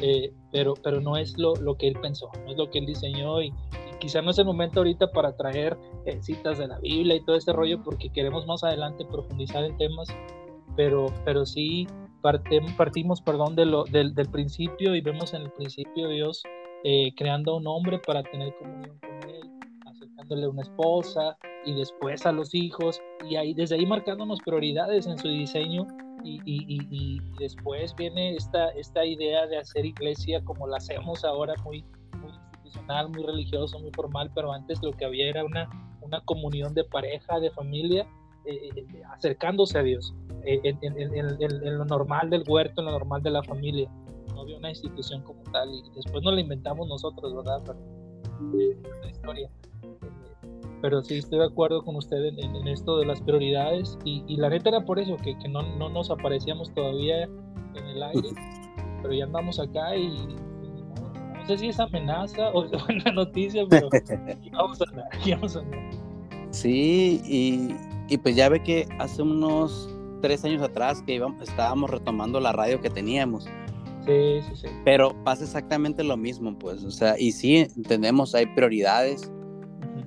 eh, 0.01 0.33
pero, 0.53 0.75
pero 0.83 1.01
no 1.01 1.17
es 1.17 1.37
lo, 1.39 1.55
lo, 1.57 1.77
que 1.77 1.89
él 1.89 1.99
pensó, 2.01 2.31
no 2.45 2.53
es 2.53 2.57
lo 2.57 2.71
que 2.71 2.79
él 2.79 2.87
diseñó 2.87 3.43
y, 3.43 3.53
quizá 4.01 4.23
no 4.23 4.31
es 4.31 4.39
el 4.39 4.45
momento 4.45 4.79
ahorita 4.79 5.11
para 5.11 5.37
traer 5.37 5.77
citas 6.21 6.59
de 6.59 6.69
la 6.69 6.79
Biblia 6.79 7.17
y 7.17 7.25
todo 7.25 7.35
este 7.35 7.53
rollo 7.53 7.83
porque 7.83 8.11
queremos 8.11 8.47
más 8.47 8.63
adelante 8.63 9.05
profundizar 9.05 9.65
en 9.65 9.77
temas, 9.77 10.07
pero, 10.77 11.07
pero 11.25 11.45
sí 11.45 11.89
partimos 12.77 13.21
perdón, 13.21 13.57
de 13.57 13.67
lo, 13.67 13.85
del, 13.85 14.15
del 14.15 14.29
principio 14.29 14.95
y 14.95 15.01
vemos 15.01 15.35
en 15.35 15.43
el 15.43 15.51
principio 15.51 16.07
Dios 16.07 16.45
eh, 16.85 17.13
creando 17.17 17.57
un 17.57 17.67
hombre 17.67 17.99
para 17.99 18.23
tener 18.23 18.55
comunión 18.57 18.99
con 19.01 19.31
él, 19.31 19.51
acercándole 19.85 20.45
a 20.45 20.49
una 20.49 20.63
esposa 20.63 21.37
y 21.65 21.75
después 21.75 22.25
a 22.27 22.33
los 22.33 22.55
hijos, 22.55 23.00
y 23.29 23.37
ahí 23.37 23.55
desde 23.55 23.77
ahí 23.77 23.87
marcándonos 23.87 24.41
prioridades 24.41 25.07
en 25.07 25.19
su 25.19 25.29
diseño. 25.29 25.87
Y, 26.25 26.41
y, 26.45 26.65
y, 26.91 27.21
después 27.38 27.95
viene 27.95 28.35
esta, 28.35 28.71
esta 28.71 29.05
idea 29.05 29.47
de 29.47 29.59
hacer 29.59 29.87
iglesia 29.87 30.45
como 30.45 30.67
la 30.67 30.79
hacemos 30.79 31.25
ahora, 31.25 31.55
muy, 31.62 31.85
muy 32.21 32.33
institucional, 32.33 33.09
muy 33.11 33.23
religioso, 33.23 33.79
muy 33.79 33.93
formal, 33.93 34.29
pero 34.35 34.53
antes 34.53 34.83
lo 34.83 34.91
que 34.91 35.05
había 35.05 35.29
era 35.29 35.45
una, 35.45 35.71
una 36.00 36.21
comunión 36.23 36.75
de 36.75 36.83
pareja, 36.83 37.38
de 37.38 37.53
familia, 37.53 38.05
eh, 38.47 38.69
eh, 38.75 39.03
acercándose 39.15 39.79
a 39.79 39.83
Dios, 39.83 40.12
en, 40.45 40.77
en, 40.83 41.15
en, 41.15 41.79
lo 41.79 41.85
normal 41.85 42.31
del 42.31 42.43
huerto, 42.49 42.81
en 42.81 42.87
lo 42.87 42.93
normal 42.93 43.23
de 43.23 43.31
la 43.31 43.43
familia 43.45 43.88
no 44.38 44.43
había 44.43 44.57
una 44.57 44.71
institución 44.71 45.23
como 45.23 45.43
tal 45.50 45.75
y 45.75 45.83
después 45.95 46.23
no 46.23 46.31
la 46.31 46.41
inventamos 46.41 46.87
nosotros, 46.88 47.35
¿verdad? 47.35 47.61
Pero, 47.67 48.61
eh, 48.61 48.77
la 49.03 49.11
historia. 49.11 49.50
Pero 50.81 51.03
sí 51.03 51.19
estoy 51.19 51.39
de 51.39 51.47
acuerdo 51.47 51.85
con 51.85 51.97
usted 51.97 52.25
en, 52.25 52.69
esto 52.69 52.99
de 52.99 53.07
las 53.07 53.21
prioridades 53.21 53.99
y, 54.05 54.37
la 54.37 54.49
neta 54.49 54.71
era 54.71 54.85
por 54.85 54.99
eso 54.99 55.17
que, 55.17 55.37
que 55.39 55.49
no, 55.49 55.63
no, 55.77 55.89
nos 55.89 56.11
aparecíamos 56.11 56.73
todavía 56.75 57.25
en 57.25 57.87
el 57.87 58.03
aire, 58.03 58.29
pero 59.03 59.15
ya 59.15 59.25
andamos 59.25 59.59
acá 59.59 59.97
y, 59.97 60.09
no, 60.09 61.47
sé 61.47 61.59
si 61.59 61.69
es 61.69 61.81
amenaza 61.81 62.51
o 62.51 62.65
es 62.65 62.71
buena 62.85 63.13
noticia, 63.13 63.65
pero 63.69 63.89
vamos 64.53 64.81
a 64.81 64.85
andar, 64.91 65.09
vamos 65.31 65.57
a 65.57 65.61
andar. 65.61 65.81
Sí, 66.51 67.21
y, 67.27 67.75
y, 68.13 68.19
pues 68.19 68.37
ya 68.37 68.49
ve 68.49 68.63
que 68.63 68.89
hace 68.99 69.23
unos 69.23 69.89
tres 70.23 70.45
años 70.45 70.63
atrás 70.63 71.03
que 71.03 71.15
íbamos, 71.15 71.43
estábamos 71.43 71.91
retomando 71.91 72.41
la 72.41 72.53
radio 72.53 72.81
que 72.81 72.91
teníamos 72.91 73.47
Sí, 74.09 74.41
sí, 74.41 74.57
sí. 74.63 74.69
Pero 74.87 75.15
pasa 75.23 75.45
exactamente 75.45 76.03
lo 76.03 76.17
mismo, 76.17 76.59
pues, 76.59 76.83
o 76.83 76.91
sea, 76.91 77.19
y 77.19 77.33
sí, 77.33 77.57
entendemos, 77.77 78.35
hay 78.35 78.47
prioridades. 78.47 79.31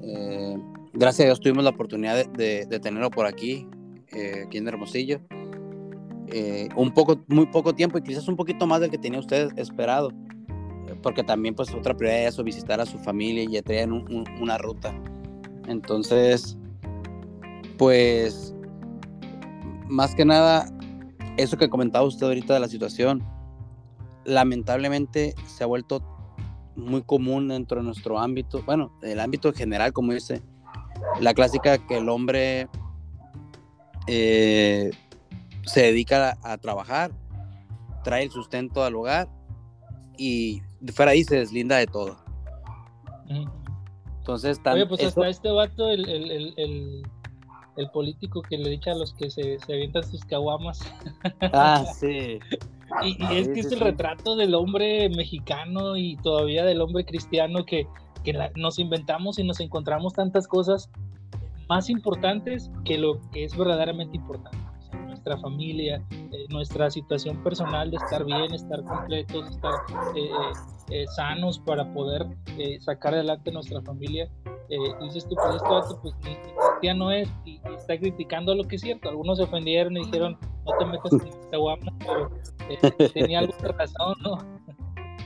Eh, 0.03 0.58
gracias 0.93 1.22
a 1.22 1.25
Dios 1.25 1.39
tuvimos 1.39 1.63
la 1.63 1.70
oportunidad 1.72 2.25
de, 2.25 2.65
tenerlo 2.81 3.10
por 3.10 3.25
aquí, 3.25 3.67
eh, 4.12 4.43
aquí 4.46 4.58
en 4.58 4.67
Hermosillo. 4.67 5.20
Eh, 6.27 6.70
un 6.75 6.93
poco, 6.93 7.24
muy 7.27 7.46
poco 7.48 7.74
tiempo 7.74 7.98
y 7.98 8.03
quizás 8.03 8.27
un 8.27 8.38
poquito 8.38 8.65
más 8.65 8.79
del 8.79 8.89
que 8.89 8.98
tenía 8.98 9.20
usted 9.20 9.50
esperado, 9.58 10.12
porque 11.03 11.24
también 11.24 11.55
pues 11.55 11.74
otra 11.74 11.96
prioridad 11.96 12.27
es 12.27 12.43
visitar 12.43 12.79
a 12.79 12.86
su 12.86 12.98
familia 13.00 13.43
y 13.43 13.51
ya 13.51 13.62
traían 13.62 13.91
una 13.91 14.58
ruta. 14.58 14.93
Entonces, 15.67 16.58
pues, 17.77 18.55
más 19.88 20.15
que 20.15 20.24
nada, 20.24 20.72
eso 21.38 21.58
que 21.58 21.70
comentaba 21.70 22.05
usted 22.05 22.27
ahorita 22.27 22.53
de 22.53 22.60
la 22.62 22.67
situación, 22.67 23.24
lamentablemente 24.25 25.36
se 25.48 25.63
ha 25.63 25.67
vuelto 25.67 26.01
muy 26.75 27.04
común 27.04 27.50
dentro 27.50 27.78
de 27.78 27.84
nuestro 27.84 28.20
ámbito, 28.20 28.63
bueno, 28.63 28.92
el 29.01 29.20
ámbito 29.20 29.51
general, 29.54 29.94
como 29.94 30.13
dice, 30.13 30.42
la 31.20 31.34
clásica 31.34 31.78
que 31.86 31.98
el 31.98 32.10
hombre 32.10 32.68
eh, 34.08 34.92
se 35.63 35.82
dedica 35.82 36.38
a, 36.44 36.58
trabajar, 36.58 37.12
trae 38.04 38.24
el 38.24 38.32
sustento 38.32 38.84
al 38.84 38.96
hogar 38.96 39.30
y 40.18 40.62
fuera 40.94 41.12
ahí 41.12 41.24
se 41.24 41.38
deslinda 41.38 41.78
de 41.78 41.88
todo. 41.88 42.18
Entonces, 44.20 44.60
Oye, 44.66 44.86
pues 44.86 45.04
hasta 45.04 45.30
este 45.30 45.51
vato, 45.51 45.90
el, 45.90 46.08
el, 46.08 47.04
el, 47.78 47.90
político 47.92 48.42
que 48.42 48.58
le 48.58 48.74
echa 48.74 48.92
a 48.92 48.96
los 48.96 49.13
que 49.13 49.30
se, 49.30 49.58
se 49.60 49.74
avientan 49.74 50.04
sus 50.04 50.24
caguamas. 50.25 50.80
Ah, 51.42 51.86
sí. 52.00 52.40
Y, 53.03 53.17
es 53.36 53.48
que 53.50 53.62
es 53.62 53.71
el 53.71 53.79
retrato 53.79 54.36
del 54.36 54.53
hombre 54.55 55.10
mexicano 55.10 55.95
y 55.95 56.17
todavía 56.17 56.65
del 56.65 56.81
hombre 56.81 57.05
cristiano 57.05 57.65
que, 57.65 57.88
que 58.24 58.33
nos 58.55 58.79
inventamos 58.79 59.39
y 59.39 59.43
nos 59.43 59.60
encontramos 59.60 60.13
tantas 60.13 60.48
cosas 60.48 60.89
más 61.69 61.89
importantes 61.89 62.69
que 62.83 62.98
lo 62.98 63.21
que 63.31 63.45
es 63.45 63.55
verdaderamente 63.55 64.17
importante. 64.17 64.57
nuestra 65.05 65.38
familia, 65.38 66.03
eh, 66.12 66.45
nuestra 66.50 66.89
situación 66.89 67.41
personal 67.43 67.91
de 67.91 67.98
estar 67.98 68.25
bien, 68.25 68.53
estar 68.53 68.83
completos, 68.83 69.51
estar 69.51 69.74
eh, 70.15 70.29
eh, 70.91 71.05
sanos 71.07 71.60
para 71.60 71.91
poder 71.93 72.25
sacar 72.79 73.13
adelante 73.13 73.51
nuestra 73.51 73.81
familia. 73.81 74.29
dices 75.01 75.27
tú, 75.27 75.36
pues 75.36 75.55
esto 75.55 76.00
pues 76.01 76.13
cristiano 76.21 77.12
es 77.12 77.29
y, 77.45 77.60
está 77.77 77.98
criticando 77.98 78.53
lo 78.55 78.63
que 78.63 78.75
es 78.75 78.81
cierto. 78.81 79.10
Algunos 79.10 79.38
se 79.38 79.43
ofendieron 79.43 79.98
y 79.98 80.05
dijeron, 80.05 80.38
no 80.65 80.77
te 80.77 80.86
metas 80.86 81.10
con 81.10 81.27
esta 81.27 81.57
guapa, 81.57 81.93
pero 82.00 82.31
eh, 82.69 83.10
tenía 83.13 83.39
alguna 83.39 83.69
razón, 83.69 84.15
¿no? 84.21 84.38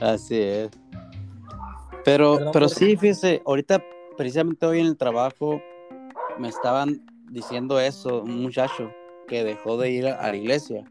Así 0.00 0.40
es. 0.40 0.70
Pero, 2.04 2.38
pero 2.52 2.68
sí, 2.68 2.96
fíjese, 2.96 3.42
ahorita 3.44 3.82
precisamente 4.16 4.64
hoy 4.66 4.80
en 4.80 4.86
el 4.86 4.96
trabajo 4.96 5.60
me 6.38 6.48
estaban 6.48 7.04
diciendo 7.30 7.80
eso, 7.80 8.22
un 8.22 8.42
muchacho 8.42 8.90
que 9.26 9.42
dejó 9.42 9.76
de 9.76 9.90
ir 9.90 10.06
a 10.06 10.30
la 10.30 10.36
iglesia 10.36 10.84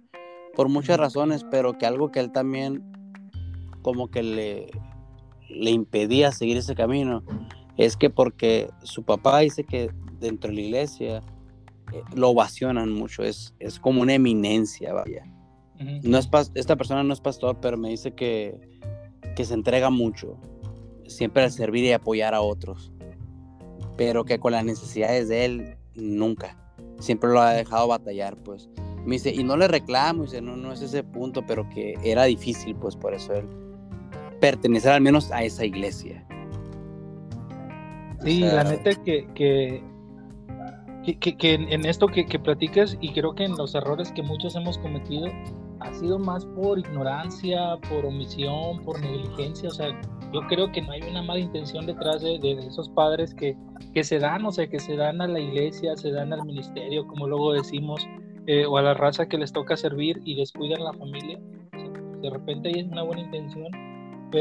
por 0.56 0.70
muchas 0.70 0.98
razones, 0.98 1.46
pero 1.50 1.78
que 1.78 1.86
algo 1.86 2.12
que 2.12 2.20
él 2.20 2.32
también 2.32 2.84
como 3.86 4.08
que 4.08 4.24
le, 4.24 4.72
le 5.48 5.70
impedía 5.70 6.32
seguir 6.32 6.58
ese 6.58 6.74
camino 6.74 7.22
es 7.78 7.96
que 7.96 8.10
porque 8.10 8.68
su 8.82 9.04
papá 9.04 9.38
dice 9.42 9.64
que 9.64 9.92
dentro 10.20 10.50
de 10.50 10.56
la 10.56 10.62
iglesia 10.62 11.24
eh, 11.94 12.02
lo 12.16 12.32
ovacionan 12.32 12.92
mucho, 12.92 13.22
es, 13.22 13.54
es 13.60 13.80
como 13.80 14.02
una 14.02 14.16
eminencia, 14.16 14.92
vaya. 14.92 15.24
no 16.02 16.18
es 16.18 16.28
esta 16.56 16.76
persona 16.76 17.04
no 17.04 17.14
es 17.14 17.22
pastor, 17.22 17.60
pero 17.62 17.78
me 17.78 17.90
dice 17.90 18.16
que, 18.16 18.60
que 19.36 19.46
se 19.46 19.54
entrega 19.54 19.92
mucho, 19.92 20.36
siempre 21.06 21.44
al 21.44 21.52
servir 21.52 21.84
y 21.84 21.92
apoyar 21.92 22.34
a 22.34 22.42
otros, 22.42 22.92
pero 23.98 24.26
que 24.26 24.40
con 24.40 24.54
las 24.54 24.66
necesidades 24.66 25.28
de 25.28 25.46
él 25.46 25.78
nunca, 25.94 26.58
siempre 26.98 27.30
lo 27.30 27.40
ha 27.40 27.54
dejado 27.54 27.88
batallar, 27.88 28.36
pues. 28.38 28.68
Me 29.06 29.18
dice, 29.18 29.32
y 29.32 29.44
no 29.44 29.56
le 29.56 29.68
reclamo, 29.68 30.24
dice, 30.24 30.42
no, 30.42 30.58
no 30.58 30.74
es 30.74 30.82
ese 30.82 31.04
punto, 31.04 31.46
pero 31.46 31.70
que 31.70 31.94
era 32.04 32.24
difícil, 32.24 32.76
pues 32.76 32.96
por 32.96 33.14
eso 33.14 33.32
él 33.36 33.46
pertenecer 34.40 34.92
al 34.92 35.02
menos 35.02 35.32
a 35.32 35.44
esa 35.44 35.66
iglesia. 35.66 36.26
Sí, 38.24 38.40
la 38.40 38.64
neta 38.64 38.92
que, 39.04 39.28
que 39.36 39.84
que, 41.14 41.54
en, 41.54 41.86
esto 41.86 42.08
que, 42.08 42.26
que, 42.26 42.40
platicas 42.40 42.98
y 43.00 43.14
creo 43.14 43.36
que 43.36 43.44
en 43.44 43.56
los 43.56 43.76
errores 43.76 44.12
que 44.12 44.24
muchos 44.24 44.56
hemos 44.56 44.78
cometido 44.80 45.28
ha 45.80 45.94
sido 45.94 46.18
más 46.18 46.46
por 46.46 46.80
ignorancia, 46.80 47.78
por 47.90 48.06
omisión, 48.06 48.82
por 48.84 49.00
negligencia. 49.00 49.70
O 49.70 49.74
sea, 49.74 49.90
yo 50.34 50.42
creo 50.48 50.72
que 50.72 50.82
no 50.82 50.92
hay 50.92 51.02
una 51.04 51.22
mala 51.22 51.40
intención 51.40 51.86
detrás 51.86 52.22
de, 52.22 52.40
esos 52.68 52.90
padres 52.90 53.34
que, 53.36 53.56
que, 53.94 54.04
se 54.04 54.20
dan, 54.20 54.46
o 54.46 54.52
sea, 54.52 54.68
que 54.68 54.80
se 54.80 54.96
dan 54.96 55.22
a 55.22 55.28
la 55.28 55.40
iglesia, 55.40 55.96
se 55.96 56.12
dan 56.12 56.34
al 56.34 56.46
ministerio, 56.46 57.06
como 57.08 57.28
luego 57.28 57.54
decimos, 57.54 58.08
eh, 58.48 58.66
o 58.66 58.78
a 58.78 58.82
la 58.82 58.94
raza 58.94 59.28
que 59.28 59.38
les 59.38 59.52
toca 59.52 59.78
servir 59.78 60.22
y 60.26 60.36
descuidan 60.36 60.84
la 60.84 60.94
familia. 60.94 61.40
de 62.22 62.30
repente 62.30 62.70
ahí 62.70 62.80
es 62.80 62.88
una 62.88 63.04
buena 63.04 63.22
intención, 63.22 63.68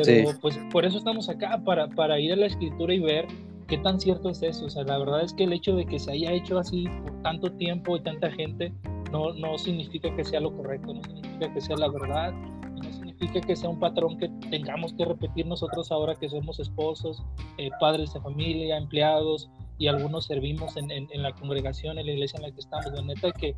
pero 0.02 0.38
pues 0.40 0.58
por 0.72 0.84
eso 0.84 0.98
estamos 0.98 1.28
acá, 1.28 1.60
para, 1.64 1.88
para 1.88 2.18
ir 2.18 2.32
a 2.32 2.36
la 2.36 2.46
escritura 2.46 2.94
y 2.94 3.00
ver 3.00 3.26
¿qué 3.66 3.78
tan 3.78 4.00
cierto 4.00 4.30
es 4.30 4.42
eso? 4.42 4.66
O 4.66 4.70
sea, 4.70 4.84
la 4.84 4.98
verdad 4.98 5.22
es 5.22 5.32
que 5.32 5.44
el 5.44 5.52
hecho 5.52 5.74
de 5.74 5.86
que 5.86 5.98
se 5.98 6.12
haya 6.12 6.32
hecho 6.32 6.58
así 6.58 6.86
por 7.02 7.22
tanto 7.22 7.52
tiempo 7.52 7.96
y 7.96 8.00
tanta 8.02 8.30
gente 8.30 8.72
no, 9.10 9.32
no 9.34 9.58
significa 9.58 10.14
que 10.14 10.24
sea 10.24 10.40
lo 10.40 10.54
correcto, 10.56 10.94
no 10.94 11.02
significa 11.02 11.52
que 11.52 11.60
sea 11.60 11.76
la 11.76 11.88
verdad, 11.88 12.32
no 12.32 12.92
significa 12.92 13.40
que 13.40 13.56
sea 13.56 13.70
un 13.70 13.78
patrón 13.78 14.18
que 14.18 14.28
tengamos 14.50 14.92
que 14.94 15.04
repetir 15.04 15.46
nosotros 15.46 15.90
ahora 15.92 16.14
que 16.14 16.28
somos 16.28 16.58
esposos, 16.60 17.22
eh, 17.58 17.70
padres 17.80 18.12
de 18.12 18.20
familia, 18.20 18.76
empleados 18.76 19.50
y 19.78 19.86
algunos 19.86 20.26
servimos 20.26 20.76
en, 20.76 20.90
en, 20.90 21.22
la 21.22 21.32
congregación, 21.32 21.98
en 21.98 22.06
la 22.06 22.12
iglesia 22.12 22.36
en 22.36 22.42
la 22.44 22.52
que 22.52 22.60
estamos. 22.60 22.92
La 22.92 23.02
neta 23.02 23.32
que, 23.32 23.56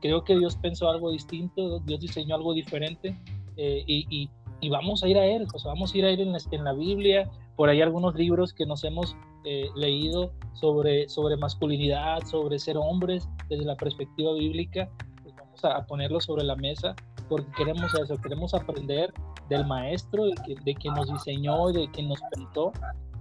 creo 0.00 0.24
que 0.24 0.38
Dios 0.38 0.56
pensó 0.56 0.90
algo 0.90 1.10
distinto, 1.10 1.80
Dios 1.80 2.00
diseñó 2.00 2.34
algo 2.34 2.52
diferente 2.52 3.16
eh, 3.56 3.82
y, 3.86 4.06
y, 4.10 4.30
vamos 4.68 5.04
a 5.04 5.08
ir 5.08 5.18
a 5.18 5.24
Él, 5.24 5.46
sea, 5.54 5.72
vamos 5.72 5.94
a 5.94 5.98
ir 5.98 6.04
a 6.04 6.10
Él 6.10 6.20
en 6.20 6.32
la, 6.32 6.38
en 6.50 6.64
la 6.64 6.72
Biblia, 6.72 7.30
por 7.56 7.68
ahí 7.68 7.80
algunos 7.80 8.14
libros 8.14 8.52
que 8.52 8.66
nos 8.66 8.82
hemos 8.84 9.16
eh, 9.44 9.68
leído 9.76 10.32
sobre, 10.54 11.08
sobre 11.08 11.36
masculinidad, 11.36 12.24
sobre 12.24 12.58
ser 12.58 12.76
hombres 12.76 13.28
desde 13.48 13.64
la 13.64 13.76
perspectiva 13.76 14.32
bíblica, 14.34 14.88
pues 15.22 15.34
vamos 15.36 15.64
a, 15.64 15.86
ponerlo 15.86 16.20
sobre 16.20 16.44
la 16.44 16.56
mesa 16.56 16.94
porque 17.28 17.50
queremos 17.56 17.94
eso, 17.94 18.16
queremos 18.20 18.54
aprender 18.54 19.12
del 19.48 19.66
maestro, 19.66 20.24
de, 20.24 20.56
de 20.64 20.74
quien 20.74 20.94
nos 20.94 21.12
diseñó, 21.12 21.68
de 21.68 21.88
quien 21.90 22.08
nos 22.08 22.20
pintó 22.34 22.72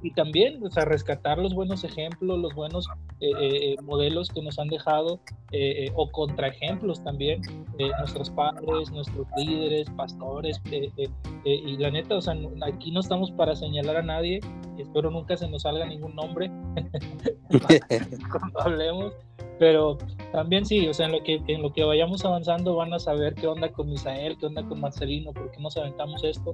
y 0.02 0.12
también 0.12 0.64
o 0.64 0.70
sea, 0.70 0.86
rescatar 0.86 1.38
los 1.38 1.54
buenos 1.54 1.84
ejemplos, 1.84 2.38
los 2.40 2.54
buenos 2.54 2.88
eh, 3.20 3.32
eh, 3.40 3.76
modelos 3.84 4.30
que 4.30 4.42
nos 4.42 4.60
han 4.60 4.68
dejado 4.68 5.20
eh, 5.52 5.92
o 5.96 6.10
contraejemplos 6.12 7.04
también 7.04 7.42
nuestros 8.00 8.30
padres, 8.30 8.92
nuestros 8.92 9.28
líderes, 9.38 9.90
pastores. 9.92 10.62
y 11.46 11.78
la 11.78 11.92
neta, 11.92 12.16
o 12.16 12.22
sea, 12.22 12.36
aquí 12.64 12.92
no 12.92 13.00
estamos 13.00 13.32
para 13.32 13.56
señalar 13.56 13.98
a 13.98 14.02
nadie, 14.02 14.40
espero 14.78 15.10
nunca 15.10 15.38
se 15.38 15.48
nos 15.48 15.64
salga 15.64 15.86
ningún 15.86 16.16
nombre 16.16 16.52
cuando 18.32 18.62
hablemos, 18.62 19.14
pero 19.60 19.98
también 20.32 20.66
sí, 20.66 20.88
o 20.88 20.94
sea, 20.94 21.08
en 21.08 21.14
lo, 21.14 21.24
que, 21.24 21.42
en 21.48 21.62
lo 21.62 21.74
que 21.74 21.84
vayamos 21.84 22.24
avanzando 22.26 22.76
van 22.76 22.94
a 22.94 23.00
saber 23.00 23.34
qué 23.36 23.48
onda 23.48 23.72
con 23.72 23.90
Misael, 23.90 24.38
qué 24.38 24.46
onda 24.46 24.68
con 24.68 24.80
Marcelino, 24.80 25.34
por 25.34 25.52
qué 25.52 25.60
nos 25.60 25.78
aventamos 25.78 26.24
esto, 26.24 26.52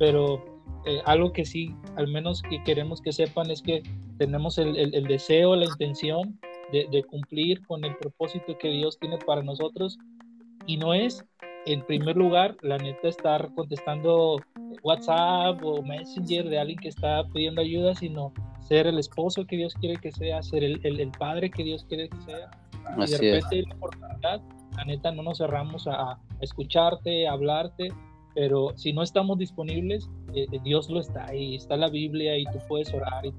pero 0.00 0.42
eh, 0.86 1.02
algo 1.04 1.30
que 1.30 1.44
sí, 1.44 1.76
al 1.96 2.08
menos 2.08 2.40
que 2.40 2.64
queremos 2.64 3.02
que 3.02 3.12
sepan 3.12 3.50
es 3.50 3.60
que 3.60 3.82
tenemos 4.16 4.56
el, 4.56 4.74
el, 4.78 5.04
deseo, 5.04 5.54
la 5.54 5.66
intención 5.66 6.40
de, 6.72 6.88
de, 6.90 7.04
cumplir 7.04 7.62
con 7.66 7.84
el 7.84 7.94
propósito 7.98 8.56
que 8.56 8.68
Dios 8.68 8.98
tiene 8.98 9.18
para 9.18 9.42
nosotros 9.42 9.98
y 10.64 10.78
no 10.78 10.94
es, 10.94 11.22
en 11.66 11.84
primer 11.84 12.16
lugar, 12.16 12.56
la 12.62 12.78
neta, 12.78 13.08
estar 13.08 13.54
contestando 13.54 14.40
WhatsApp 14.82 15.62
o 15.62 15.82
Messenger 15.82 16.48
de 16.48 16.58
alguien 16.58 16.78
que 16.78 16.88
está 16.88 17.22
pidiendo 17.34 17.60
ayuda, 17.60 17.94
sino 17.94 18.32
ser 18.62 18.86
el 18.86 18.98
esposo 18.98 19.44
que 19.44 19.58
Dios 19.58 19.74
quiere 19.74 19.96
que 19.98 20.12
sea, 20.12 20.42
ser 20.42 20.64
el, 20.64 20.80
el, 20.82 21.10
padre 21.10 21.50
que 21.50 21.62
Dios 21.62 21.84
quiere 21.84 22.08
que 22.08 22.20
sea. 22.22 22.50
y 22.96 23.10
de 23.10 23.18
repente 23.18 23.64
la 23.68 23.74
oportunidad, 23.74 24.40
la 24.78 24.84
neta, 24.86 25.12
no 25.12 25.22
nos 25.22 25.36
cerramos 25.36 25.86
a, 25.86 26.12
a 26.12 26.18
escucharte, 26.40 27.28
a 27.28 27.32
hablarte, 27.32 27.88
pero 28.34 28.72
si 28.76 28.92
no 28.92 29.02
estamos 29.02 29.38
disponibles, 29.38 30.08
eh, 30.34 30.46
eh, 30.50 30.60
Dios 30.62 30.88
lo 30.88 31.00
está 31.00 31.26
ahí, 31.26 31.56
está 31.56 31.76
la 31.76 31.88
Biblia 31.88 32.38
y 32.38 32.44
tú 32.44 32.58
puedes 32.68 32.92
orar 32.94 33.26
y 33.26 33.32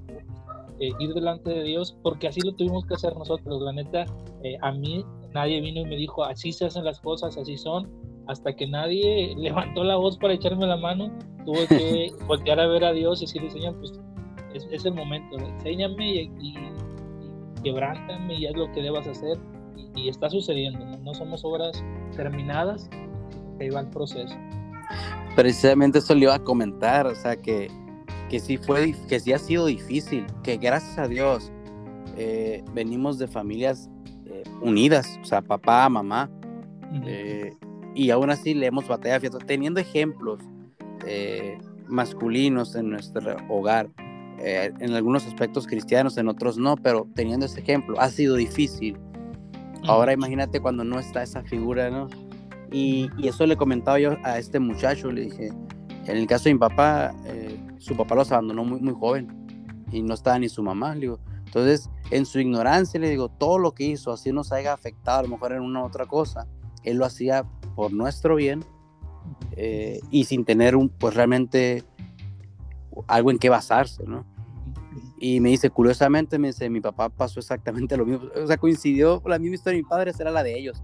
eh, 0.80 0.92
ir 0.98 1.14
delante 1.14 1.50
de 1.50 1.62
Dios, 1.62 1.96
porque 2.02 2.28
así 2.28 2.40
lo 2.40 2.52
tuvimos 2.52 2.84
que 2.86 2.94
hacer 2.94 3.16
nosotros. 3.16 3.62
La 3.62 3.72
neta, 3.72 4.04
a 4.60 4.72
mí 4.72 5.04
nadie 5.32 5.60
vino 5.60 5.80
y 5.80 5.84
me 5.84 5.96
dijo, 5.96 6.24
así 6.24 6.52
se 6.52 6.66
hacen 6.66 6.84
las 6.84 7.00
cosas, 7.00 7.36
así 7.38 7.56
son, 7.56 7.88
hasta 8.26 8.54
que 8.54 8.66
nadie 8.66 9.34
levantó 9.38 9.84
la 9.84 9.96
voz 9.96 10.18
para 10.18 10.34
echarme 10.34 10.66
la 10.66 10.76
mano, 10.76 11.10
tuve 11.44 11.66
que 11.68 12.12
voltear 12.26 12.60
a 12.60 12.66
ver 12.66 12.84
a 12.84 12.92
Dios 12.92 13.22
y 13.22 13.26
decirle, 13.26 13.50
Señor, 13.50 13.76
pues 13.78 13.92
es, 14.54 14.84
el 14.84 14.94
momento, 14.94 15.38
enséñame 15.38 16.22
y, 16.22 16.54
quebrántame 17.62 18.34
y 18.34 18.46
haz 18.46 18.56
lo 18.56 18.70
que 18.72 18.82
debas 18.82 19.06
hacer. 19.06 19.38
Y, 19.94 20.08
está 20.08 20.28
sucediendo, 20.28 20.84
¿no? 20.84 21.14
somos 21.14 21.44
obras 21.44 21.82
terminadas, 22.16 22.90
que 23.58 23.70
va 23.70 23.80
el 23.80 23.90
proceso 23.90 24.34
precisamente 25.34 25.98
eso 25.98 26.14
le 26.14 26.22
iba 26.22 26.34
a 26.34 26.42
comentar, 26.42 27.06
o 27.06 27.14
sea, 27.14 27.36
que, 27.36 27.70
que 28.28 28.40
sí 28.40 28.56
fue, 28.56 28.94
que 29.08 29.20
sí 29.20 29.32
ha 29.32 29.38
sido 29.38 29.66
difícil, 29.66 30.26
que 30.42 30.56
gracias 30.56 30.98
a 30.98 31.08
Dios 31.08 31.52
eh, 32.16 32.62
venimos 32.74 33.18
de 33.18 33.28
familias 33.28 33.88
eh, 34.26 34.42
unidas, 34.60 35.18
o 35.22 35.24
sea, 35.24 35.40
papá, 35.40 35.88
mamá, 35.88 36.30
eh, 37.06 37.52
y 37.94 38.10
aún 38.10 38.30
así 38.30 38.54
le 38.54 38.66
hemos 38.66 38.86
batallado, 38.88 39.38
teniendo 39.38 39.80
ejemplos 39.80 40.40
masculinos 41.88 42.76
en 42.76 42.90
nuestro 42.90 43.36
hogar, 43.48 43.90
en 44.38 44.94
algunos 44.94 45.26
aspectos 45.26 45.66
cristianos, 45.66 46.16
en 46.16 46.28
otros 46.28 46.58
no, 46.58 46.76
pero 46.76 47.08
teniendo 47.14 47.46
ese 47.46 47.60
ejemplo, 47.60 48.00
ha 48.00 48.08
sido 48.08 48.36
difícil. 48.36 48.96
Ahora 49.84 50.12
imagínate 50.12 50.60
cuando 50.60 50.84
no 50.84 51.00
está 51.00 51.24
esa 51.24 51.42
figura, 51.42 51.90
¿no? 51.90 52.08
Y, 52.72 53.10
eso 53.22 53.46
le 53.46 53.56
comentaba 53.56 53.98
yo 53.98 54.16
a 54.24 54.38
este 54.38 54.58
muchacho, 54.58 55.12
le 55.12 55.22
dije, 55.22 55.48
en 56.06 56.16
el 56.16 56.26
caso 56.26 56.44
de 56.44 56.54
mi 56.54 56.60
papá, 56.60 57.14
eh, 57.26 57.60
su 57.78 57.96
papá 57.96 58.14
los 58.14 58.32
abandonó 58.32 58.64
muy, 58.64 58.80
muy 58.80 58.94
joven 58.94 59.28
y 59.92 60.02
no 60.02 60.14
estaba 60.14 60.38
ni 60.38 60.48
su 60.48 60.62
mamá, 60.62 60.94
le 60.94 61.00
digo. 61.02 61.20
Entonces, 61.44 61.90
en 62.10 62.24
su 62.24 62.40
ignorancia, 62.40 62.98
le 62.98 63.10
digo, 63.10 63.28
todo 63.28 63.58
lo 63.58 63.72
que 63.72 63.84
hizo, 63.84 64.10
así 64.10 64.32
nos 64.32 64.52
haya 64.52 64.72
afectado 64.72 65.20
a 65.20 65.22
lo 65.22 65.28
mejor 65.28 65.52
en 65.52 65.60
una 65.60 65.82
u 65.82 65.86
otra 65.86 66.06
cosa, 66.06 66.46
él 66.82 66.96
lo 66.96 67.04
hacía 67.04 67.44
por 67.76 67.92
nuestro 67.92 68.36
bien 68.36 68.64
eh, 69.56 70.00
y 70.10 70.24
sin 70.24 70.44
tener 70.44 70.76
un, 70.76 70.88
pues 70.88 71.14
realmente 71.14 71.84
algo 73.06 73.30
en 73.30 73.38
qué 73.38 73.48
basarse, 73.48 74.04
¿no? 74.06 74.24
Y 75.18 75.40
me 75.40 75.50
dice, 75.50 75.70
curiosamente, 75.70 76.38
me 76.38 76.48
dice, 76.48 76.68
mi 76.68 76.80
papá 76.80 77.08
pasó 77.08 77.38
exactamente 77.38 77.96
lo 77.96 78.04
mismo, 78.04 78.28
o 78.34 78.46
sea, 78.46 78.56
coincidió, 78.56 79.22
la 79.26 79.38
misma 79.38 79.54
historia 79.54 79.76
de 79.76 79.82
mi 79.82 79.88
padre 79.88 80.12
será 80.12 80.30
la 80.30 80.42
de 80.42 80.58
ellos. 80.58 80.82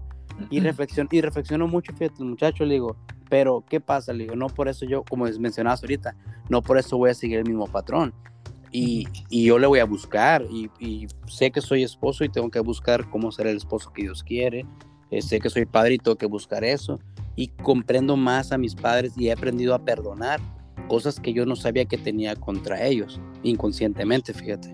Y, 0.49 0.59
reflexión, 0.59 1.07
y 1.11 1.21
reflexiono 1.21 1.67
mucho, 1.67 1.93
fíjate, 1.93 2.23
muchacho, 2.23 2.65
le 2.65 2.75
digo, 2.75 2.95
pero 3.29 3.63
¿qué 3.67 3.79
pasa? 3.79 4.13
Le 4.13 4.23
digo, 4.23 4.35
no 4.35 4.47
por 4.47 4.67
eso 4.67 4.85
yo, 4.85 5.03
como 5.03 5.25
mencionabas 5.39 5.81
ahorita, 5.81 6.15
no 6.49 6.61
por 6.61 6.77
eso 6.77 6.97
voy 6.97 7.11
a 7.11 7.13
seguir 7.13 7.39
el 7.39 7.45
mismo 7.45 7.67
patrón. 7.67 8.13
Y, 8.71 9.07
y 9.29 9.45
yo 9.45 9.57
le 9.57 9.67
voy 9.67 9.79
a 9.79 9.85
buscar 9.85 10.45
y, 10.49 10.69
y, 10.79 11.07
sé 11.27 11.49
que 11.49 11.59
soy 11.59 11.83
esposo 11.83 12.23
y 12.23 12.29
tengo 12.29 12.51
que 12.51 12.59
buscar 12.59 13.09
cómo 13.09 13.31
ser 13.31 13.47
el 13.47 13.57
esposo 13.57 13.91
que 13.91 14.03
Dios 14.03 14.23
quiere. 14.23 14.65
Eh, 15.11 15.23
sé 15.23 15.39
que 15.39 15.49
soy 15.49 15.65
padre 15.65 15.95
y 15.95 15.97
tengo 15.97 16.17
que 16.17 16.27
buscar 16.27 16.63
eso. 16.63 16.99
Y 17.35 17.47
comprendo 17.47 18.15
más 18.15 18.51
a 18.51 18.57
mis 18.57 18.75
padres 18.75 19.13
y 19.17 19.27
he 19.27 19.31
aprendido 19.31 19.73
a 19.73 19.83
perdonar 19.83 20.39
cosas 20.87 21.19
que 21.19 21.33
yo 21.33 21.45
no 21.45 21.55
sabía 21.55 21.85
que 21.85 21.97
tenía 21.97 22.35
contra 22.35 22.85
ellos, 22.85 23.19
inconscientemente, 23.43 24.33
fíjate. 24.33 24.73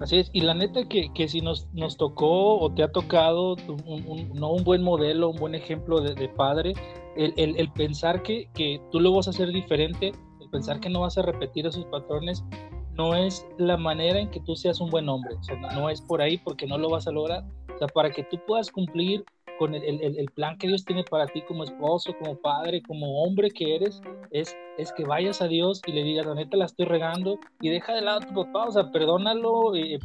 Así 0.00 0.18
es, 0.18 0.30
y 0.34 0.42
la 0.42 0.52
neta 0.52 0.84
que, 0.86 1.10
que 1.14 1.26
si 1.26 1.40
nos, 1.40 1.68
nos 1.72 1.96
tocó 1.96 2.58
o 2.58 2.70
te 2.70 2.82
ha 2.82 2.92
tocado 2.92 3.56
un, 3.86 4.30
no 4.34 4.52
un 4.52 4.62
buen 4.62 4.82
modelo, 4.82 5.30
un 5.30 5.36
buen 5.36 5.54
ejemplo 5.54 6.00
de, 6.00 6.28
padre, 6.28 6.74
el, 7.16 7.32
el, 7.38 7.56
el, 7.56 7.72
pensar 7.72 8.22
que, 8.22 8.50
que 8.54 8.80
tú 8.92 9.00
lo 9.00 9.12
vas 9.14 9.26
a 9.26 9.30
hacer 9.30 9.48
diferente, 9.48 10.12
el 10.40 10.50
pensar 10.50 10.80
que 10.80 10.90
no 10.90 11.00
vas 11.00 11.16
a 11.16 11.22
repetir 11.22 11.66
esos 11.66 11.86
patrones, 11.86 12.44
no 12.92 13.14
es 13.14 13.46
la 13.56 13.78
manera 13.78 14.18
en 14.18 14.30
que 14.30 14.40
tú 14.40 14.54
seas 14.54 14.80
un 14.80 14.90
buen 14.90 15.08
hombre, 15.08 15.34
o 15.34 15.42
sea, 15.42 15.56
no 15.56 15.88
es 15.88 16.02
por 16.02 16.20
ahí 16.20 16.36
porque 16.38 16.66
no 16.66 16.76
lo 16.76 16.90
vas 16.90 17.06
a 17.06 17.12
lograr, 17.12 17.44
o 17.74 17.78
sea, 17.78 17.88
para 17.88 18.10
que 18.10 18.22
tú 18.24 18.38
puedas 18.46 18.70
cumplir 18.70 19.24
con 19.58 19.74
el, 19.74 19.82
el, 19.82 20.18
el, 20.18 20.26
plan 20.32 20.58
que 20.58 20.68
Dios 20.68 20.84
tiene 20.84 21.04
para 21.04 21.26
ti 21.26 21.40
como 21.42 21.64
esposo, 21.64 22.14
como 22.18 22.36
padre, 22.36 22.82
como 22.82 23.22
hombre 23.22 23.50
que 23.50 23.76
eres, 23.76 24.02
es, 24.30 24.54
es 24.78 24.92
que 24.92 25.04
vayas 25.04 25.40
a 25.42 25.48
Dios 25.48 25.80
y 25.86 25.92
le 25.92 26.02
digas, 26.02 26.26
la 26.26 26.34
neta 26.34 26.56
la 26.56 26.66
estoy 26.66 26.86
regando 26.86 27.38
y 27.60 27.70
deja 27.70 27.94
de 27.94 28.02
lado 28.02 28.18
a 28.18 28.26
tu 28.26 28.34
papá, 28.34 28.64
o 28.64 28.72
sea, 28.72 28.90
perdónalo, 28.90 29.74
eh, 29.74 29.94
eh, 29.94 30.00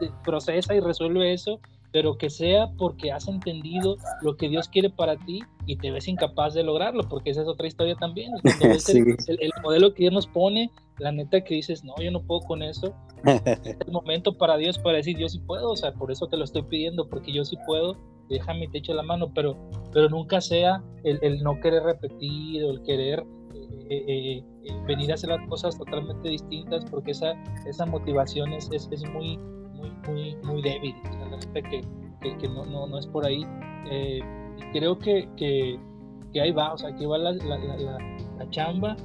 eh, 0.00 0.10
procesa 0.24 0.74
y 0.74 0.80
resuelve 0.80 1.32
eso, 1.32 1.60
pero 1.92 2.16
que 2.16 2.30
sea 2.30 2.68
porque 2.78 3.12
has 3.12 3.28
entendido 3.28 3.96
lo 4.22 4.36
que 4.36 4.48
Dios 4.48 4.68
quiere 4.68 4.90
para 4.90 5.16
ti 5.16 5.40
y 5.66 5.76
te 5.76 5.90
ves 5.90 6.08
incapaz 6.08 6.54
de 6.54 6.62
lograrlo, 6.62 7.08
porque 7.08 7.30
esa 7.30 7.42
es 7.42 7.48
otra 7.48 7.66
historia 7.66 7.94
también. 7.96 8.32
el, 9.28 9.50
modelo 9.62 9.92
que 9.92 10.04
Dios 10.04 10.12
nos 10.12 10.26
pone, 10.26 10.70
la 10.98 11.12
neta 11.12 11.42
que 11.42 11.54
dices, 11.54 11.84
no, 11.84 11.94
yo 12.00 12.10
no 12.10 12.22
puedo 12.22 12.40
con 12.42 12.62
eso, 12.62 12.94
es 13.24 13.76
el 13.86 13.92
momento 13.92 14.36
para 14.36 14.56
Dios 14.56 14.78
para 14.78 14.98
decir, 14.98 15.18
yo 15.18 15.28
sí 15.28 15.40
puedo, 15.40 15.70
o 15.70 15.76
sea, 15.76 15.92
por 15.92 16.10
eso 16.10 16.26
te 16.28 16.36
lo 16.36 16.44
estoy 16.44 16.62
pidiendo, 16.62 17.08
porque 17.08 17.32
yo 17.32 17.44
sí 17.44 17.56
puedo 17.66 17.96
déjame 18.30 18.68
te 18.68 18.78
echo 18.78 18.94
la 18.94 19.02
mano, 19.02 19.32
pero, 19.34 19.56
pero 19.92 20.08
nunca 20.08 20.40
sea 20.40 20.82
el, 21.02 21.42
no 21.42 21.60
querer 21.60 21.82
repetir 21.82 22.64
o 22.64 22.70
el 22.70 22.82
querer 22.82 23.24
eh, 23.88 24.04
eh, 24.06 24.44
eh, 24.64 24.72
venir 24.86 25.10
a 25.10 25.14
hacer 25.14 25.30
las 25.30 25.46
cosas 25.48 25.76
totalmente 25.76 26.28
distintas, 26.28 26.84
porque 26.90 27.12
esa, 27.12 27.32
esa 27.66 27.86
motivación 27.86 28.52
es, 28.52 28.70
es, 28.72 28.88
muy, 29.12 29.36
muy, 29.74 29.90
muy, 30.06 30.36
muy 30.44 30.62
débil, 30.62 30.94
que, 31.70 31.82
que, 32.38 32.48
no, 32.48 32.64
no, 32.66 32.86
no, 32.86 32.98
es 32.98 33.06
por 33.06 33.26
ahí. 33.26 33.44
creo 34.72 34.98
que, 34.98 35.28
que, 35.36 35.78
que, 36.32 36.40
ahí 36.40 36.52
va, 36.52 36.74
o 36.74 36.78
sea, 36.78 36.90
aquí 36.90 37.06
va 37.06 37.18
la, 37.18 37.32
la, 37.32 37.58
la, 37.58 38.50
chamba. 38.50 38.96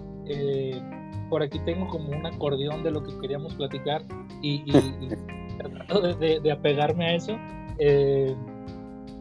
por 1.29 1.41
aquí 1.41 1.59
tengo 1.65 1.87
como 1.87 2.09
un 2.09 2.25
acordeón 2.25 2.83
de 2.83 2.91
lo 2.91 3.03
que 3.03 3.17
queríamos 3.19 3.55
platicar 3.55 4.03
y, 4.41 4.63
tratando 5.57 6.01
de, 6.15 6.39
de, 6.39 6.51
apegarme 6.51 7.05
a 7.05 7.15
eso. 7.15 7.37
Eh, 7.79 8.35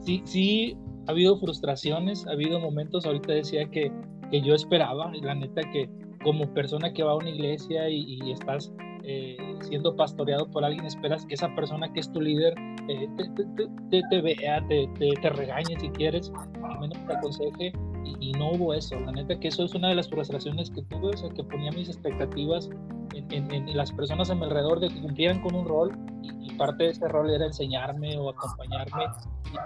sí, 0.00 0.22
sí, 0.24 0.76
ha 1.06 1.12
habido 1.12 1.36
frustraciones, 1.38 2.26
ha 2.26 2.32
habido 2.32 2.60
momentos, 2.60 3.06
ahorita 3.06 3.32
decía 3.32 3.66
que, 3.70 3.90
que 4.34 4.40
yo 4.40 4.52
esperaba, 4.52 5.12
la 5.22 5.36
neta, 5.36 5.62
que 5.70 5.88
como 6.24 6.52
persona 6.54 6.92
que 6.92 7.04
va 7.04 7.12
a 7.12 7.14
una 7.14 7.30
iglesia 7.30 7.88
y, 7.88 8.32
estás 8.32 8.72
eh, 9.04 9.36
siendo 9.60 9.94
pastoreado 9.94 10.50
por 10.50 10.64
alguien, 10.64 10.84
esperas 10.86 11.24
que 11.24 11.34
esa 11.34 11.54
persona 11.54 11.92
que 11.92 12.00
es 12.00 12.10
tu 12.10 12.20
líder 12.20 12.52
eh, 12.88 13.08
te, 13.16 13.28
te, 13.90 14.02
te, 14.10 14.20
vea, 14.20 14.60
te, 14.66 14.88
te, 14.98 15.30
regañe 15.30 15.78
si 15.78 15.88
quieres, 15.90 16.32
al 16.64 16.80
menos 16.80 16.98
te 17.06 17.14
aconseje, 17.14 17.72
y, 18.18 18.32
no 18.32 18.50
hubo 18.50 18.74
eso. 18.74 18.98
La 18.98 19.12
neta 19.12 19.38
que 19.38 19.46
eso 19.46 19.66
es 19.66 19.74
una 19.76 19.90
de 19.90 19.94
las 19.94 20.08
frustraciones 20.08 20.68
que 20.68 20.82
tuve, 20.82 21.10
o 21.10 21.16
sea, 21.16 21.30
que 21.30 21.44
ponía 21.44 21.70
mis 21.70 21.88
expectativas 21.88 22.68
en, 23.30 23.76
las 23.76 23.92
personas 23.92 24.30
a 24.30 24.34
mi 24.34 24.42
alrededor 24.42 24.80
de 24.80 24.88
que 24.88 25.00
cumplieran 25.00 25.40
con 25.42 25.54
un 25.54 25.64
rol 25.64 25.96
y, 26.22 26.52
parte 26.56 26.82
de 26.84 26.90
ese 26.90 27.06
rol 27.06 27.30
era 27.30 27.46
enseñarme 27.46 28.18
o 28.18 28.30
acompañarme 28.30 29.04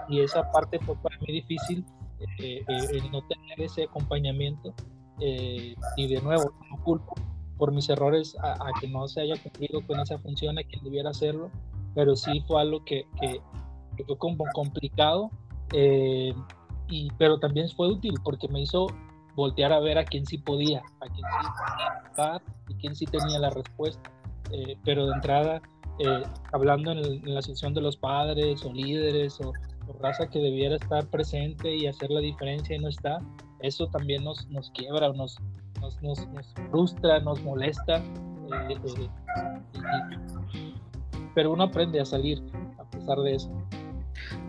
y, 0.09 0.19
esa 0.19 0.51
parte 0.51 0.77
fue 0.77 0.95
para 1.01 1.17
mí 1.21 1.33
difícil 1.33 1.83
eh, 2.19 2.63
eh, 2.67 2.87
el 2.91 3.11
no 3.11 3.21
tener 3.23 3.61
ese 3.61 3.83
acompañamiento 3.83 4.73
eh, 5.19 5.75
y 5.97 6.07
de 6.07 6.21
nuevo 6.21 6.53
no 6.69 6.83
culpo 6.83 7.13
por 7.57 7.71
mis 7.71 7.89
errores 7.89 8.37
a, 8.41 8.69
que 8.79 8.87
no 8.87 9.07
se 9.07 9.21
haya 9.21 9.35
cumplido 9.41 9.85
con 9.85 9.99
esa 9.99 10.17
función 10.19 10.57
a 10.57 10.63
quien 10.63 10.83
debiera 10.83 11.09
hacerlo 11.09 11.51
pero 11.93 12.15
sí 12.15 12.41
fue 12.47 12.61
algo 12.61 12.83
que, 12.85 13.05
que, 13.19 13.41
fue 14.05 14.17
como 14.17 14.45
complicado 14.53 15.29
y, 15.73 17.09
pero 17.17 17.39
también 17.39 17.69
fue 17.69 17.91
útil 17.91 18.13
porque 18.23 18.47
me 18.47 18.61
hizo 18.61 18.87
voltear 19.35 19.71
a 19.71 19.79
ver 19.79 19.97
a 19.97 20.05
quién 20.05 20.25
sí 20.25 20.37
podía, 20.37 20.79
a 20.99 21.05
quién 21.07 21.25
sí 21.41 21.47
podía 22.15 22.41
y 22.67 22.73
quién 22.75 22.95
sí 22.95 23.05
tenía 23.05 23.39
la 23.39 23.49
respuesta. 23.49 24.11
Eh, 24.51 24.75
pero 24.83 25.05
de 25.05 25.13
entrada, 25.13 25.61
eh, 25.99 26.23
hablando 26.51 26.91
en, 26.91 27.33
la 27.33 27.41
sección 27.41 27.73
de 27.73 27.81
los 27.81 27.97
padres 27.97 28.63
o 28.65 28.73
líderes 28.73 29.39
o, 29.41 29.53
raza 29.93 30.27
que 30.29 30.39
debiera 30.39 30.75
estar 30.75 31.05
presente 31.07 31.75
y 31.75 31.87
hacer 31.87 32.09
la 32.09 32.19
diferencia 32.19 32.75
y 32.75 32.79
no 32.79 32.89
está, 32.89 33.19
eso 33.61 33.87
también 33.87 34.23
nos, 34.23 34.47
nos 34.49 34.71
quiebra, 34.71 35.11
nos, 35.13 35.37
nos, 35.81 36.01
nos, 36.01 36.27
frustra, 36.69 37.19
nos 37.19 37.41
molesta. 37.43 37.97
Eh, 37.97 38.77
pero 41.35 41.53
uno 41.53 41.63
aprende 41.63 41.99
a 41.99 42.05
salir 42.05 42.41
a 42.77 42.89
pesar 42.89 43.17
de 43.19 43.35
eso. 43.35 43.51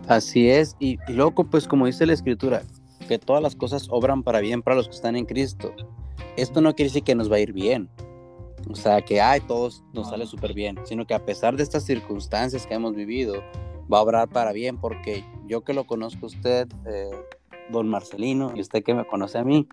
Así 0.07 0.49
es, 0.49 0.75
y, 0.79 0.97
y 1.07 1.13
loco, 1.13 1.43
pues 1.43 1.67
como 1.67 1.85
dice 1.85 2.05
la 2.05 2.13
escritura, 2.13 2.63
que 3.07 3.19
todas 3.19 3.41
las 3.41 3.55
cosas 3.55 3.87
obran 3.89 4.23
para 4.23 4.39
bien 4.39 4.61
para 4.61 4.75
los 4.75 4.87
que 4.87 4.95
están 4.95 5.15
en 5.15 5.25
Cristo. 5.25 5.73
Esto 6.37 6.61
no 6.61 6.73
quiere 6.73 6.89
decir 6.89 7.03
que 7.03 7.15
nos 7.15 7.31
va 7.31 7.35
a 7.35 7.39
ir 7.39 7.53
bien. 7.53 7.89
O 8.69 8.75
sea, 8.75 9.01
que 9.01 9.19
ay, 9.19 9.41
todos 9.41 9.83
nos 9.93 10.09
sale 10.09 10.25
súper 10.25 10.53
bien, 10.53 10.77
sino 10.83 11.05
que 11.05 11.13
a 11.13 11.25
pesar 11.25 11.55
de 11.57 11.63
estas 11.63 11.83
circunstancias 11.83 12.65
que 12.65 12.73
hemos 12.73 12.95
vivido, 12.95 13.43
va 13.91 13.99
a 13.99 14.01
obrar 14.01 14.29
para 14.29 14.51
bien, 14.53 14.77
porque 14.77 15.25
yo 15.47 15.63
que 15.63 15.73
lo 15.73 15.85
conozco 15.85 16.25
a 16.25 16.27
usted, 16.27 16.67
eh, 16.85 17.11
don 17.71 17.89
Marcelino, 17.89 18.53
y 18.55 18.61
usted 18.61 18.83
que 18.83 18.93
me 18.93 19.05
conoce 19.05 19.37
a 19.37 19.43
mí, 19.43 19.67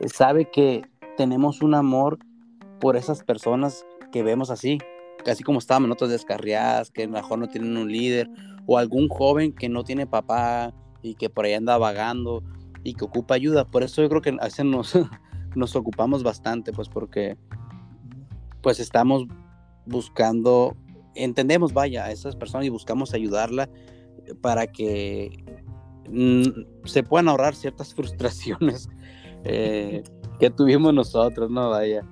eh, 0.00 0.08
sabe 0.08 0.50
que 0.50 0.82
tenemos 1.16 1.62
un 1.62 1.74
amor 1.74 2.18
por 2.80 2.96
esas 2.96 3.22
personas 3.22 3.86
que 4.12 4.22
vemos 4.22 4.50
así, 4.50 4.78
casi 5.24 5.42
como 5.42 5.58
estábamos 5.58 5.88
nosotros 5.88 6.10
descarriadas, 6.10 6.90
que 6.90 7.08
mejor 7.08 7.38
no 7.38 7.48
tienen 7.48 7.76
un 7.76 7.90
líder, 7.90 8.28
o 8.66 8.78
algún 8.78 9.08
joven 9.08 9.52
que 9.52 9.68
no 9.68 9.84
tiene 9.84 10.06
papá 10.06 10.72
y 11.02 11.14
que 11.14 11.28
por 11.28 11.44
ahí 11.44 11.54
anda 11.54 11.76
vagando 11.78 12.42
y 12.82 12.94
que 12.94 13.04
ocupa 13.04 13.34
ayuda. 13.34 13.64
Por 13.66 13.82
eso 13.82 14.02
yo 14.02 14.08
creo 14.08 14.22
que 14.22 14.30
a 14.30 14.44
veces 14.44 14.64
nos, 14.64 14.94
nos 15.54 15.76
ocupamos 15.76 16.22
bastante, 16.22 16.72
pues 16.72 16.88
porque 16.88 17.36
pues 18.62 18.80
estamos 18.80 19.26
buscando, 19.86 20.76
entendemos, 21.14 21.72
vaya, 21.72 22.04
a 22.04 22.10
esas 22.10 22.36
personas 22.36 22.66
y 22.66 22.70
buscamos 22.70 23.14
ayudarla 23.14 23.68
para 24.40 24.66
que 24.66 25.30
mm, 26.10 26.86
se 26.86 27.02
puedan 27.02 27.28
ahorrar 27.28 27.54
ciertas 27.54 27.94
frustraciones 27.94 28.88
eh, 29.44 30.02
que 30.38 30.50
tuvimos 30.50 30.92
nosotros, 30.94 31.50
¿no? 31.50 31.70
Vaya. 31.70 32.02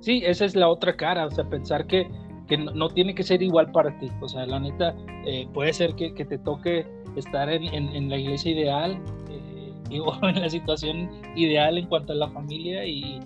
Sí, 0.00 0.22
esa 0.24 0.44
es 0.44 0.54
la 0.54 0.68
otra 0.68 0.96
cara, 0.96 1.26
o 1.26 1.30
sea, 1.30 1.48
pensar 1.48 1.86
que, 1.86 2.06
que 2.46 2.58
no, 2.58 2.88
tiene 2.90 3.14
que 3.14 3.22
ser 3.22 3.42
igual 3.42 3.72
para 3.72 3.98
ti, 3.98 4.10
o 4.20 4.28
sea, 4.28 4.44
la 4.44 4.60
neta, 4.60 4.94
eh, 5.24 5.48
puede 5.54 5.72
ser 5.72 5.94
que, 5.94 6.12
que 6.12 6.26
te 6.26 6.36
toque 6.38 6.86
estar 7.16 7.48
en, 7.48 7.64
en, 7.72 8.10
la 8.10 8.18
iglesia 8.18 8.52
ideal, 8.52 9.02
eh, 9.30 9.72
digo, 9.88 10.12
en 10.22 10.40
la 10.40 10.50
situación 10.50 11.08
ideal 11.36 11.78
en 11.78 11.86
cuanto 11.86 12.12
a 12.12 12.16
la 12.16 12.28
familia 12.28 12.84
y 12.84 13.18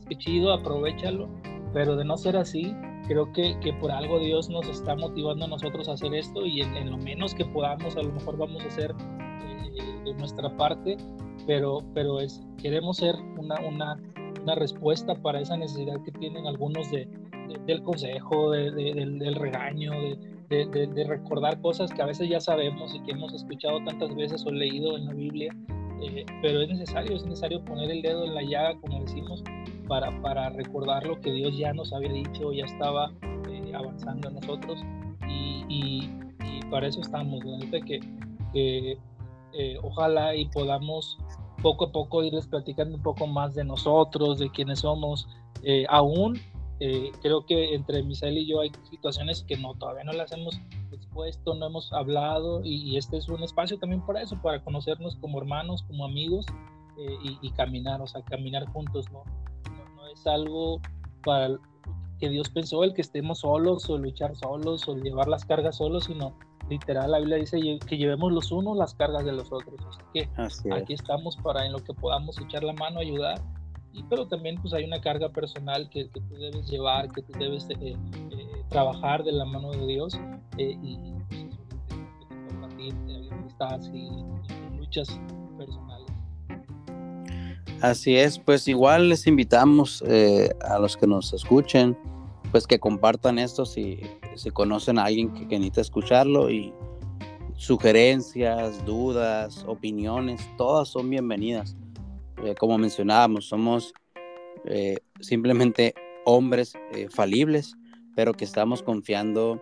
es 0.00 0.06
que 0.06 0.16
chido, 0.16 0.52
aprovechalo, 0.52 1.30
pero 1.72 1.96
de 1.96 2.04
no 2.04 2.18
ser 2.18 2.36
así, 2.36 2.74
creo 3.08 3.32
que, 3.32 3.58
que, 3.60 3.72
por 3.72 3.90
algo 3.90 4.18
Dios 4.20 4.48
nos 4.50 4.68
está 4.68 4.94
motivando 4.94 5.46
a 5.46 5.48
nosotros 5.48 5.88
a 5.88 5.92
hacer 5.92 6.14
esto 6.14 6.44
y 6.46 6.60
en, 6.60 6.90
lo 6.90 6.98
menos 6.98 7.34
que 7.34 7.44
podamos, 7.46 7.96
a 7.96 8.02
lo 8.02 8.12
mejor 8.12 8.36
vamos 8.36 8.62
a 8.62 8.68
hacer 8.68 8.94
eh, 9.40 10.02
de 10.04 10.14
nuestra 10.14 10.54
parte, 10.56 10.96
pero, 11.46 11.82
pero 11.94 12.20
es, 12.20 12.40
queremos 12.58 12.98
ser 12.98 13.16
una, 13.38 13.58
una, 13.60 13.98
una, 14.42 14.54
respuesta 14.54 15.14
para 15.14 15.40
esa 15.40 15.56
necesidad 15.56 16.02
que 16.04 16.12
tienen 16.12 16.46
algunos 16.46 16.90
de, 16.90 17.08
del 17.66 17.82
consejo, 17.82 18.50
del, 18.50 18.74
del, 19.18 19.34
regaño, 19.34 19.92
de, 20.50 20.66
de, 20.66 21.04
recordar 21.04 21.60
cosas 21.62 21.90
que 21.90 22.02
a 22.02 22.06
veces 22.06 22.28
ya 22.28 22.40
sabemos 22.40 22.94
y 22.94 23.02
que 23.02 23.12
hemos 23.12 23.32
escuchado 23.32 23.82
tantas 23.84 24.14
veces 24.14 24.44
o 24.46 24.50
leído 24.50 24.96
en 24.96 25.06
la 25.06 25.14
Biblia, 25.14 25.56
eh, 26.02 26.26
pero 26.42 26.60
es 26.60 26.68
necesario, 26.68 27.16
es 27.16 27.24
necesario 27.24 27.64
poner 27.64 27.90
el 27.90 28.02
dedo 28.02 28.24
en 28.24 28.34
la 28.34 28.42
llaga, 28.42 28.78
como 28.80 29.00
decimos, 29.00 29.42
para, 29.88 30.20
para 30.22 30.50
recordar 30.50 31.06
lo 31.06 31.20
que 31.20 31.32
Dios 31.32 31.56
ya 31.56 31.72
nos 31.72 31.92
había 31.92 32.12
dicho, 32.12 32.52
ya 32.52 32.64
estaba 32.64 33.12
eh, 33.48 33.72
avanzando 33.74 34.28
en 34.28 34.34
nosotros 34.34 34.84
y, 35.28 35.64
y, 35.68 36.18
para 36.70 36.86
eso 36.86 37.00
estamos, 37.00 37.42
la 37.44 37.80
que, 37.80 38.00
que 38.52 38.98
eh, 39.54 39.78
ojalá 39.82 40.34
y 40.34 40.44
podamos 40.46 41.18
poco 41.62 41.86
a 41.86 41.92
poco 41.92 42.22
irles 42.22 42.46
platicando 42.46 42.96
un 42.96 43.02
poco 43.02 43.26
más 43.26 43.54
de 43.54 43.64
nosotros, 43.64 44.38
de 44.38 44.50
quiénes 44.50 44.80
somos, 44.80 45.26
aún 45.88 46.38
eh, 46.80 47.10
creo 47.22 47.44
que 47.44 47.74
entre 47.74 48.04
Misael 48.04 48.38
y 48.38 48.46
yo 48.46 48.60
hay 48.60 48.70
situaciones 48.88 49.42
que 49.42 49.56
no 49.56 49.74
todavía 49.74 50.04
no 50.04 50.12
las 50.12 50.30
hemos 50.30 50.60
expuesto, 50.92 51.54
no 51.56 51.66
hemos 51.66 51.92
hablado 51.92 52.60
y, 52.64 52.96
este 52.96 53.16
es 53.16 53.28
un 53.28 53.42
espacio 53.42 53.78
también 53.78 54.04
para 54.06 54.22
eso, 54.22 54.40
para 54.40 54.62
conocernos 54.62 55.16
como 55.16 55.38
hermanos, 55.38 55.82
como 55.82 56.04
amigos 56.04 56.46
eh, 56.96 57.36
y, 57.42 57.50
caminar, 57.50 58.00
o 58.00 58.06
sea, 58.06 58.22
caminar 58.22 58.66
juntos, 58.66 59.10
¿no? 59.10 59.24
Es 60.20 60.26
algo 60.26 60.80
para 61.24 61.56
que 62.18 62.28
Dios 62.28 62.48
pensó 62.48 62.84
el 62.84 62.94
que 62.94 63.02
estemos 63.02 63.40
solos 63.40 63.88
o 63.88 63.98
luchar 63.98 64.34
solos 64.36 64.88
o 64.88 64.96
llevar 64.96 65.28
las 65.28 65.44
cargas 65.44 65.76
solos, 65.76 66.04
sino 66.04 66.34
literal 66.68 67.12
la 67.12 67.18
Biblia 67.18 67.36
dice 67.36 67.58
que 67.86 67.96
llevemos 67.96 68.32
los 68.32 68.50
unos 68.50 68.76
las 68.76 68.94
cargas 68.94 69.24
de 69.24 69.32
los 69.32 69.50
otros. 69.52 69.80
Así 70.36 70.62
que 70.62 70.74
aquí 70.74 70.94
estamos 70.94 71.36
para 71.36 71.64
en 71.64 71.72
lo 71.72 71.78
que 71.78 71.94
podamos 71.94 72.38
echar 72.40 72.64
la 72.64 72.72
mano, 72.72 73.00
ayudar 73.00 73.40
pero 74.08 74.26
también 74.26 74.60
pues 74.60 74.74
hay 74.74 74.84
una 74.84 75.00
carga 75.00 75.28
personal 75.30 75.88
que, 75.90 76.08
que 76.10 76.20
tú 76.20 76.34
debes 76.34 76.70
llevar, 76.70 77.10
que 77.10 77.22
tú 77.22 77.32
debes 77.38 77.68
eh, 77.70 77.76
eh, 77.80 77.96
trabajar 78.68 79.24
de 79.24 79.32
la 79.32 79.44
mano 79.44 79.70
de 79.70 79.86
Dios 79.86 80.18
eh, 80.56 80.78
y 80.82 80.96
compartir 82.48 82.94
amistades 83.32 83.90
y, 83.92 84.10
luchas 84.76 85.20
personales. 85.56 85.97
Así 87.80 88.16
es, 88.16 88.38
pues 88.38 88.66
igual 88.68 89.08
les 89.08 89.26
invitamos 89.26 90.02
a 90.62 90.78
los 90.78 90.96
que 90.96 91.06
nos 91.06 91.32
escuchen, 91.32 91.96
pues 92.50 92.66
que 92.66 92.78
compartan 92.78 93.38
esto 93.38 93.66
si, 93.66 94.00
si 94.34 94.50
conocen 94.50 94.98
a 94.98 95.04
alguien 95.04 95.32
que, 95.32 95.46
que 95.46 95.58
necesita 95.58 95.80
escucharlo 95.82 96.50
y 96.50 96.72
sugerencias, 97.58 98.84
dudas, 98.86 99.64
opiniones, 99.66 100.40
todas 100.56 100.88
son 100.88 101.10
bienvenidas. 101.10 101.76
Eh, 102.44 102.54
como 102.54 102.78
mencionábamos, 102.78 103.48
somos 103.48 103.92
eh, 104.64 104.98
simplemente 105.20 105.92
hombres 106.24 106.74
eh, 106.92 107.08
falibles, 107.10 107.76
pero 108.14 108.32
que 108.32 108.44
estamos 108.44 108.82
confiando 108.82 109.60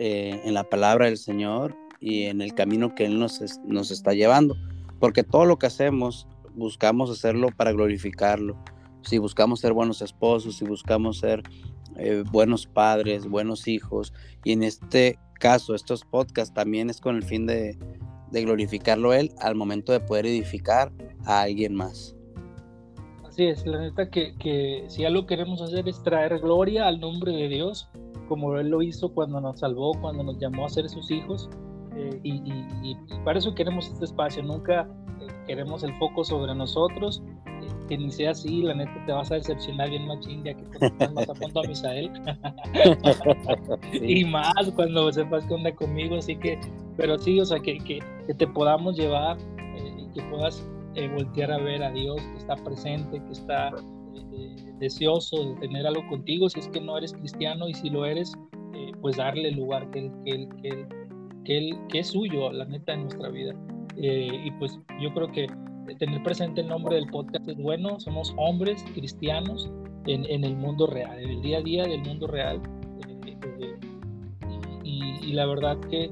en 0.00 0.54
la 0.54 0.62
palabra 0.62 1.06
del 1.06 1.16
Señor 1.16 1.76
y 1.98 2.26
en 2.26 2.40
el 2.40 2.54
camino 2.54 2.94
que 2.94 3.04
Él 3.04 3.18
nos, 3.18 3.40
nos 3.64 3.90
está 3.90 4.14
llevando. 4.14 4.54
Porque 5.00 5.24
todo 5.24 5.44
lo 5.44 5.58
que 5.58 5.66
hacemos, 5.66 6.28
buscamos 6.54 7.10
hacerlo 7.10 7.48
para 7.56 7.72
glorificarlo. 7.72 8.56
Si 9.02 9.18
buscamos 9.18 9.60
ser 9.60 9.72
buenos 9.72 10.02
esposos, 10.02 10.56
si 10.56 10.64
buscamos 10.64 11.18
ser 11.18 11.42
buenos 12.30 12.66
padres, 12.66 13.26
buenos 13.26 13.66
hijos, 13.66 14.12
y 14.44 14.52
en 14.52 14.62
este 14.62 15.18
caso, 15.40 15.74
estos 15.74 16.04
podcasts 16.04 16.54
también 16.54 16.90
es 16.90 17.00
con 17.00 17.16
el 17.16 17.22
fin 17.22 17.46
de, 17.46 17.76
de 18.30 18.42
glorificarlo 18.42 19.12
Él 19.14 19.32
al 19.40 19.54
momento 19.54 19.92
de 19.92 20.00
poder 20.00 20.26
edificar 20.26 20.92
a 21.24 21.42
alguien 21.42 21.74
más. 21.74 22.14
Así 23.26 23.46
es, 23.46 23.66
la 23.66 23.80
neta 23.80 24.10
que, 24.10 24.34
que 24.38 24.84
si 24.88 25.04
algo 25.04 25.26
queremos 25.26 25.62
hacer 25.62 25.88
es 25.88 26.02
traer 26.02 26.38
gloria 26.40 26.88
al 26.88 27.00
nombre 27.00 27.32
de 27.32 27.48
Dios, 27.48 27.88
como 28.28 28.58
Él 28.58 28.68
lo 28.68 28.82
hizo 28.82 29.12
cuando 29.14 29.40
nos 29.40 29.60
salvó, 29.60 29.92
cuando 30.00 30.22
nos 30.22 30.38
llamó 30.38 30.66
a 30.66 30.68
ser 30.68 30.88
sus 30.88 31.10
hijos. 31.10 31.48
Eh, 31.96 32.20
y, 32.22 32.32
y, 32.82 32.96
para 33.24 33.38
eso 33.38 33.54
queremos 33.54 33.88
este 33.88 34.04
espacio, 34.04 34.42
nunca 34.42 34.82
eh, 34.82 35.07
queremos 35.48 35.82
el 35.82 35.92
foco 35.98 36.22
sobre 36.22 36.54
nosotros, 36.54 37.20
eh, 37.46 37.68
que 37.88 37.98
ni 37.98 38.12
sea 38.12 38.30
así, 38.30 38.62
la 38.62 38.74
neta 38.74 38.92
te 39.06 39.12
vas 39.12 39.32
a 39.32 39.34
decepcionar 39.34 39.90
bien 39.90 40.06
machín 40.06 40.44
ya 40.44 40.54
que 40.54 40.62
te 40.78 41.08
más 41.08 41.28
a 41.28 41.34
punto 41.34 41.60
a 41.60 41.66
Misael. 41.66 42.12
Y 43.92 44.24
más 44.24 44.70
cuando 44.76 45.10
sepas 45.12 45.44
que 45.46 45.54
onda 45.54 45.74
conmigo, 45.74 46.16
así 46.16 46.36
que, 46.36 46.60
pero 46.96 47.18
sí, 47.18 47.40
o 47.40 47.44
sea, 47.44 47.58
que, 47.58 47.78
que, 47.78 47.98
que 48.26 48.34
te 48.34 48.46
podamos 48.46 48.96
llevar 48.96 49.36
y 49.98 50.06
que 50.12 50.22
puedas 50.30 50.64
eh, 50.94 51.08
voltear 51.08 51.52
a 51.52 51.58
ver 51.58 51.82
a 51.82 51.92
Dios 51.92 52.20
que 52.20 52.38
está 52.38 52.56
presente, 52.56 53.22
que 53.22 53.32
está 53.32 53.70
eh, 54.32 54.72
deseoso 54.78 55.54
de 55.54 55.60
tener 55.60 55.86
algo 55.86 56.06
contigo, 56.08 56.48
si 56.48 56.58
es 56.58 56.68
que 56.68 56.80
no 56.80 56.98
eres 56.98 57.12
cristiano 57.12 57.68
y 57.68 57.74
si 57.74 57.88
lo 57.88 58.04
eres, 58.04 58.34
eh, 58.74 58.90
pues 59.00 59.16
darle 59.16 59.50
el 59.50 59.56
lugar 59.56 59.88
que, 59.90 60.10
que, 60.24 60.48
que, 60.62 60.88
que, 61.44 61.78
que, 61.88 61.98
es 62.00 62.08
suyo, 62.08 62.50
la 62.50 62.64
neta, 62.64 62.94
en 62.94 63.02
nuestra 63.02 63.28
vida. 63.28 63.54
Y 64.00 64.50
pues 64.52 64.78
yo 65.00 65.12
creo 65.12 65.30
que 65.32 65.48
tener 65.96 66.22
presente 66.22 66.60
el 66.60 66.68
nombre 66.68 66.96
del 66.96 67.06
podcast 67.08 67.48
es 67.48 67.56
bueno, 67.56 67.98
somos 68.00 68.34
hombres 68.36 68.84
cristianos 68.94 69.70
en, 70.06 70.24
en 70.26 70.44
el 70.44 70.56
mundo 70.56 70.86
real, 70.86 71.18
en 71.18 71.30
el 71.30 71.42
día 71.42 71.58
a 71.58 71.62
día 71.62 71.84
del 71.84 72.02
mundo 72.02 72.26
real. 72.26 72.60
y, 74.84 75.26
y, 75.26 75.32
la 75.32 75.46
verdad 75.46 75.78
que 75.90 76.10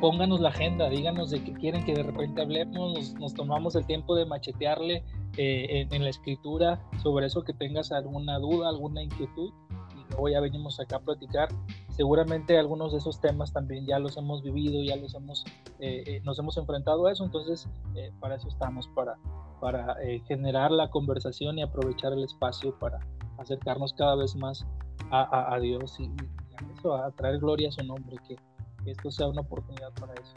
pónganos 0.00 0.40
la 0.40 0.50
agenda, 0.50 0.88
díganos 0.88 1.30
de 1.30 1.42
qué 1.42 1.52
quieren 1.52 1.84
que 1.84 1.94
de 1.94 2.02
repente 2.02 2.42
hablemos, 2.42 3.14
nos, 3.14 3.34
tomamos 3.34 3.74
el 3.74 3.86
tiempo 3.86 4.14
de 4.14 4.26
machetearle 4.26 5.02
en, 5.36 5.92
en, 5.92 6.04
la 6.04 6.10
escritura 6.10 6.80
sobre 7.02 7.26
eso 7.26 7.42
que 7.42 7.52
tengas 7.52 7.92
alguna 7.92 8.38
duda, 8.38 8.68
alguna 8.68 9.02
inquietud 9.02 9.52
y 9.94 10.10
luego 10.10 10.28
ya 10.28 10.40
venimos 10.40 10.78
acá 10.78 10.96
a 10.96 11.00
platicar 11.00 11.48
seguramente 11.96 12.58
algunos 12.58 12.92
de 12.92 12.98
esos 12.98 13.20
temas 13.20 13.52
también 13.52 13.86
ya 13.86 13.98
los 13.98 14.16
hemos 14.16 14.42
vivido, 14.42 14.82
ya 14.82 14.96
los 14.96 15.14
hemos, 15.14 15.44
eh, 15.78 16.02
eh, 16.06 16.20
nos 16.24 16.38
hemos 16.38 16.56
enfrentado 16.56 17.06
a 17.06 17.12
eso, 17.12 17.24
entonces 17.24 17.68
eh, 17.94 18.12
para 18.20 18.34
eso 18.34 18.48
estamos, 18.48 18.88
para, 18.88 19.16
para 19.60 19.96
generar 20.26 20.70
la 20.70 20.90
conversación 20.90 21.58
y 21.58 21.62
aprovechar 21.62 22.12
el 22.12 22.24
espacio 22.24 22.76
para 22.78 22.98
acercarnos 23.38 23.92
cada 23.92 24.16
vez 24.16 24.34
más 24.36 24.66
a, 25.10 25.58
Dios 25.60 25.98
y, 26.00 26.06
a 26.06 26.78
eso, 26.78 26.94
a 26.94 27.10
traer 27.12 27.38
gloria 27.38 27.68
a 27.68 27.72
su 27.72 27.84
nombre, 27.84 28.16
que, 28.26 28.36
que 28.84 28.90
esto 28.90 29.10
sea 29.10 29.28
una 29.28 29.42
oportunidad 29.42 29.92
para 29.92 30.14
eso. 30.14 30.34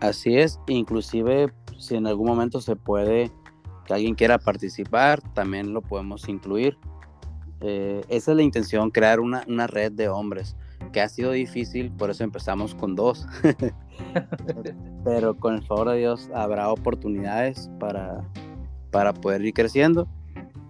Así 0.00 0.36
es, 0.36 0.60
inclusive 0.68 1.52
si 1.78 1.96
en 1.96 2.06
algún 2.06 2.28
momento 2.28 2.60
se 2.60 2.76
puede 2.76 3.32
que 3.86 3.94
alguien 3.94 4.14
quiera 4.14 4.38
participar, 4.38 5.20
también 5.34 5.72
lo 5.72 5.80
podemos 5.80 6.28
incluir 6.28 6.78
eh, 7.68 8.04
esa 8.08 8.30
es 8.30 8.36
la 8.36 8.44
intención, 8.44 8.92
crear 8.92 9.18
una, 9.18 9.44
una, 9.48 9.66
red 9.66 9.90
de 9.90 10.08
hombres, 10.08 10.54
que 10.92 11.00
ha 11.00 11.08
sido 11.08 11.32
difícil, 11.32 11.90
por 11.90 12.10
eso 12.10 12.22
empezamos 12.22 12.76
con 12.76 12.94
dos. 12.94 13.26
Pero 15.04 15.36
con 15.36 15.54
el 15.54 15.62
favor 15.64 15.90
de 15.90 15.98
Dios 15.98 16.30
habrá 16.32 16.70
oportunidades 16.70 17.68
para, 17.80 18.22
para 18.92 19.12
poder 19.12 19.44
ir 19.44 19.52
creciendo. 19.52 20.06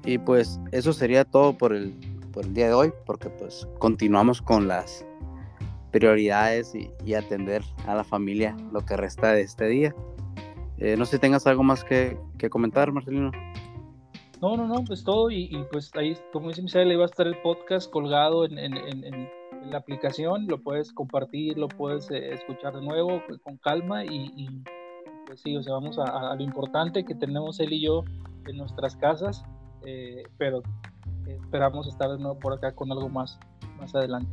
Y 0.07 0.17
pues 0.17 0.59
eso 0.73 0.95
sería 0.95 1.27
todo 1.27 1.59
por 1.59 1.75
el, 1.75 1.93
por 2.33 2.47
el 2.47 2.55
día 2.55 2.69
de 2.69 2.73
hoy, 2.73 2.93
porque 3.05 3.29
pues 3.29 3.69
continuamos 3.79 4.41
con 4.41 4.67
las 4.67 5.05
prioridades 5.91 6.75
y, 6.75 7.13
atender 7.13 7.63
a 7.87 7.95
la 7.95 8.05
familia 8.05 8.57
lo 8.73 8.81
que 8.87 8.97
resta 8.97 9.33
de 9.33 9.43
este 9.43 9.67
día. 9.67 9.95
Eh, 10.79 10.97
no 10.97 11.05
sé 11.05 11.17
si 11.17 11.21
tengas 11.21 11.47
algo 11.47 11.63
más 11.63 11.85
que, 11.85 12.17
que 12.39 12.49
comentar, 12.49 12.91
Marcelino. 12.91 13.33
No, 14.43 14.57
no, 14.57 14.67
no, 14.67 14.85
pues 14.85 15.03
todo 15.03 15.31
y, 15.31 15.51
pues 15.73 15.91
ahí, 15.95 16.17
como 16.33 16.49
dice 16.49 16.63
Misael, 16.63 16.91
ahí 16.91 16.97
va 16.97 17.05
a 17.05 17.07
estar 17.07 17.27
el 17.27 17.41
podcast 17.41 17.91
colgado 17.91 18.45
en, 18.45 19.31
la 19.71 19.79
aplicación, 19.79 20.47
lo 20.47 20.63
puedes 20.63 20.93
compartir, 20.93 21.59
lo 21.59 21.67
puedes 21.67 22.09
eh, 22.13 22.35
escuchar 22.35 22.75
de 22.77 22.83
nuevo 22.83 23.21
pues, 23.27 23.41
con 23.41 23.57
calma 23.57 24.05
y, 24.05 24.63
pues 25.27 25.41
sí, 25.41 25.57
o 25.57 25.63
sea, 25.63 25.73
vamos 25.73 25.99
a, 25.99 26.35
lo 26.37 26.43
importante 26.43 27.05
que 27.05 27.15
tenemos 27.15 27.59
él 27.59 27.73
y 27.73 27.83
yo 27.83 28.05
en 28.47 28.59
nuestras 28.59 28.95
casas, 28.97 29.43
eh, 29.85 30.23
pero 30.39 30.63
esperamos 31.27 31.89
estar 31.89 32.11
de 32.11 32.19
nuevo 32.19 32.39
por 32.39 32.53
acá 32.53 32.73
con 32.73 32.93
algo 32.93 33.09
más, 33.09 33.41
más 33.79 33.93
adelante. 33.95 34.31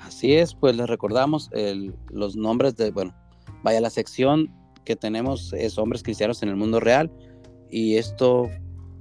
Así 0.00 0.34
es, 0.34 0.54
pues 0.54 0.76
les 0.76 0.88
recordamos 0.88 1.48
el, 1.52 1.94
los 2.10 2.36
nombres 2.36 2.76
de, 2.76 2.90
bueno, 2.90 3.14
vaya, 3.62 3.80
la 3.80 3.90
sección 3.90 4.52
que 4.84 4.96
tenemos 4.96 5.52
es 5.52 5.78
Hombres 5.78 6.02
Cristianos 6.02 6.42
en 6.42 6.48
el 6.48 6.56
Mundo 6.56 6.80
Real 6.80 7.10
y 7.70 7.96
esto 7.96 8.50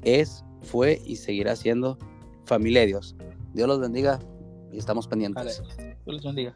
es, 0.04 0.44
fue 0.62 1.02
y 1.06 1.18
seguirá 1.18 1.56
siendo 1.56 1.98
familia 2.46 2.82
de 2.82 2.88
Dios. 2.88 3.16
Dios 3.54 3.68
los 3.68 3.80
bendiga 3.80 4.20
y 4.72 4.78
estamos 4.78 5.08
pendientes. 5.08 5.62
Dios 5.62 5.98
los 6.06 6.24
bendiga. 6.24 6.54